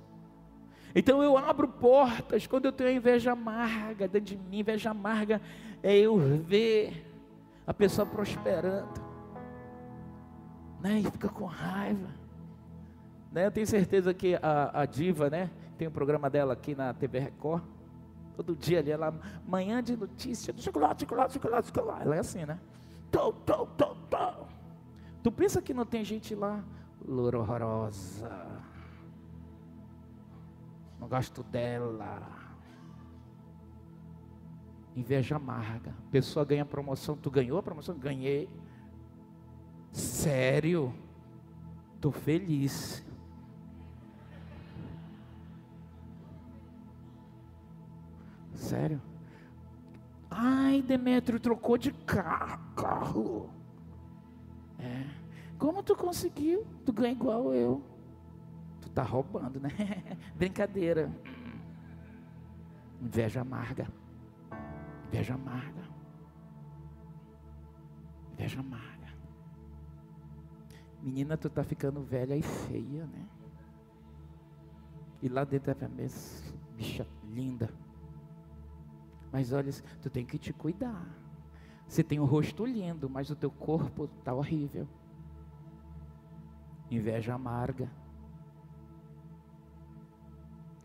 [0.95, 4.59] Então eu abro portas quando eu tenho inveja amarga dentro de mim.
[4.59, 5.41] Inveja amarga
[5.83, 7.13] é eu ver
[7.67, 9.01] a pessoa prosperando.
[10.79, 11.01] Né?
[11.01, 12.07] E fica com raiva.
[13.33, 13.47] Né?
[13.47, 15.49] Eu tenho certeza que a, a diva, né?
[15.79, 17.63] Tem um programa dela aqui na TV Record.
[18.35, 22.01] Todo dia ali, ela, manhã de notícia, chocolate, chocolate, chocolate, chocolate.
[22.01, 22.59] Ela é assim, né?
[23.09, 24.45] Tô, tô, tô, tô.
[25.23, 26.61] Tu pensa que não tem gente lá?
[27.07, 28.29] Loura horrorosa.
[30.99, 32.27] Não gosto dela.
[34.97, 35.95] Inveja amarga.
[36.11, 37.15] Pessoa ganha promoção.
[37.15, 37.97] Tu ganhou a promoção?
[37.97, 38.49] Ganhei.
[39.93, 40.93] Sério?
[42.01, 43.01] Tô feliz.
[48.59, 49.01] Sério?
[50.29, 53.49] Ai, Demetrio trocou de carro.
[54.77, 55.05] É.
[55.57, 56.67] Como tu conseguiu?
[56.85, 57.81] Tu ganha igual eu.
[58.81, 59.69] Tu tá roubando, né?
[60.35, 61.11] Brincadeira.
[63.01, 63.87] Inveja amarga.
[65.07, 65.83] Inveja amarga.
[68.33, 69.07] Inveja amarga.
[71.01, 73.25] Menina, tu tá ficando velha e feia, né?
[75.21, 76.43] E lá dentro da mesa,
[76.75, 77.69] bicha linda.
[79.31, 81.05] Mas olha, tu tem que te cuidar.
[81.87, 84.87] Você tem um rosto lindo, mas o teu corpo está horrível.
[86.89, 87.89] Inveja amarga.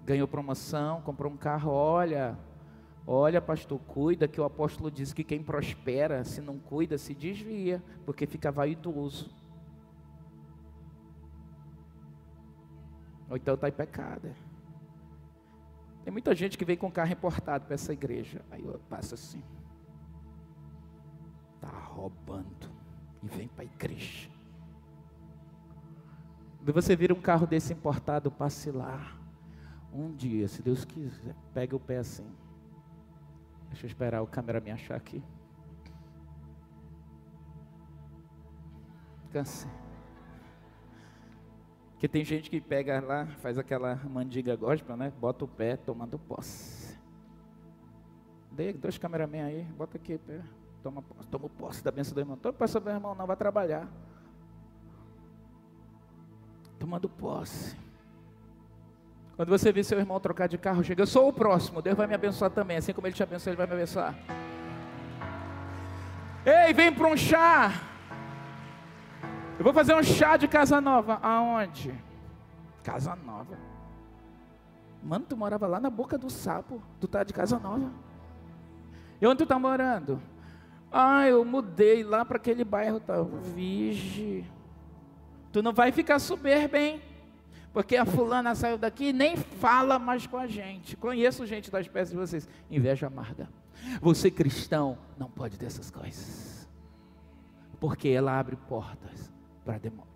[0.05, 2.39] Ganhou promoção, comprou um carro, olha,
[3.07, 7.83] olha, pastor, cuida que o apóstolo diz que quem prospera, se não cuida, se desvia,
[8.05, 9.31] porque fica vaidoso.
[13.31, 14.44] Ou então está em pecado.
[16.05, 18.45] Tem muita gente que vem com carro importado para essa igreja.
[18.51, 19.43] Aí eu passo assim.
[21.55, 22.71] Está roubando.
[23.23, 24.29] E vem para a igreja.
[26.67, 29.17] E você vira um carro desse importado, passe lá.
[29.93, 32.31] Um dia, se Deus quiser, pega o pé assim.
[33.69, 35.23] Deixa eu esperar o câmera me achar aqui.
[39.33, 39.84] Cansei.
[42.05, 45.11] Porque tem gente que pega lá, faz aquela mandiga gospel, né?
[45.19, 46.99] Bota o pé tomando posse.
[48.53, 50.43] Dê dois cameramen aí, bota aqui, pé,
[50.83, 52.37] toma, toma posse da bênção do irmão.
[52.37, 53.89] Toma posse do irmão, não vai trabalhar.
[56.79, 57.75] Tomando posse.
[59.35, 62.07] Quando você vê seu irmão trocar de carro, chega, eu sou o próximo, Deus vai
[62.07, 62.77] me abençoar também.
[62.77, 64.15] Assim como ele te abençoa, ele vai me abençoar.
[66.45, 67.94] Ei, vem para um chá.
[69.59, 71.19] Eu vou fazer um chá de casa nova.
[71.23, 71.95] Aonde?
[72.83, 73.57] Casa nova.
[75.03, 76.83] Mano, tu morava lá na boca do sapo.
[77.01, 77.91] Tu tá de casa nova.
[79.21, 80.21] E onde tu tá morando?
[80.91, 83.15] Ah, eu mudei lá para aquele bairro Tá,
[83.55, 84.45] Vige.
[85.53, 87.01] Tu não vai ficar soberbo, hein?
[87.73, 90.97] Porque a fulana saiu daqui e nem fala mais com a gente.
[90.97, 92.49] Conheço gente da espécie de vocês.
[92.71, 93.49] Inveja amarga.
[94.01, 96.69] Você cristão não pode ter essas coisas.
[97.81, 99.34] Porque ela abre portas
[99.65, 100.15] para demônios.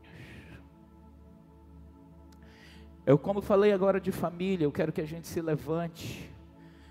[3.06, 6.30] Eu, como falei agora de família, eu quero que a gente se levante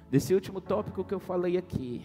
[0.10, 2.04] desse último tópico que eu falei aqui.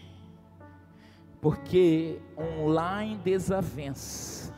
[1.40, 4.54] Porque um lar em desavença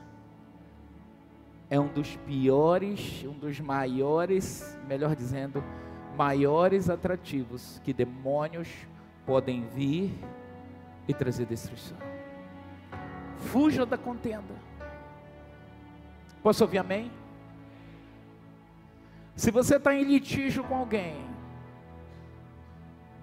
[1.71, 5.63] é um dos piores, um dos maiores, melhor dizendo,
[6.17, 8.69] maiores atrativos que demônios
[9.25, 10.13] podem vir
[11.09, 11.97] e trazer destruição.
[13.39, 14.55] Fuja da contenda.
[16.45, 17.11] Posso ouvir amém?
[19.35, 21.17] Se você está em litígio com alguém,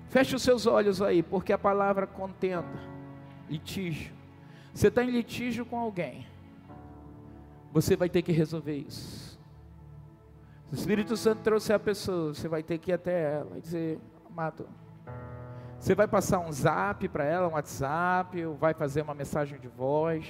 [0.10, 2.80] feche os seus olhos aí, porque a palavra contenda,
[3.48, 4.11] litígio.
[4.73, 6.26] Você está em litígio com alguém,
[7.72, 9.39] você vai ter que resolver isso.
[10.72, 13.99] O Espírito Santo trouxe a pessoa, você vai ter que ir até ela e dizer:
[14.26, 14.68] Amado,
[15.77, 19.68] você vai passar um zap para ela, um WhatsApp, ou vai fazer uma mensagem de
[19.68, 20.26] voz.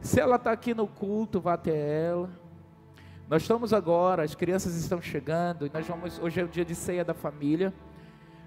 [0.00, 2.30] Se ela está aqui no culto, vá até ela.
[3.28, 6.18] Nós estamos agora, as crianças estão chegando e nós vamos.
[6.18, 7.74] Hoje é o dia de ceia da família.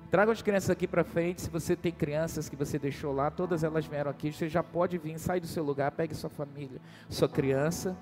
[0.09, 1.41] Traga as crianças aqui para frente.
[1.41, 4.31] Se você tem crianças que você deixou lá, todas elas vieram aqui.
[4.33, 6.79] Você já pode vir, sai do seu lugar, pegue sua família,
[7.09, 7.95] sua criança.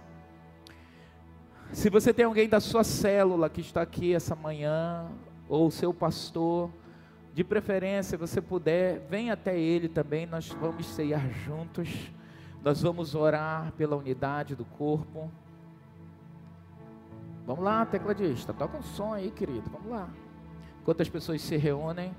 [1.71, 5.07] Se você tem alguém da sua célula que está aqui essa manhã,
[5.47, 6.71] ou seu pastor,
[7.33, 10.25] de preferência, você puder, vem até ele também.
[10.25, 12.11] Nós vamos ceiar juntos.
[12.63, 15.31] Nós vamos orar pela unidade do corpo.
[17.45, 19.69] Vamos lá, tecladista, toca um som aí, querido.
[19.71, 20.09] Vamos lá.
[20.81, 22.13] Enquanto as pessoas se reúnem.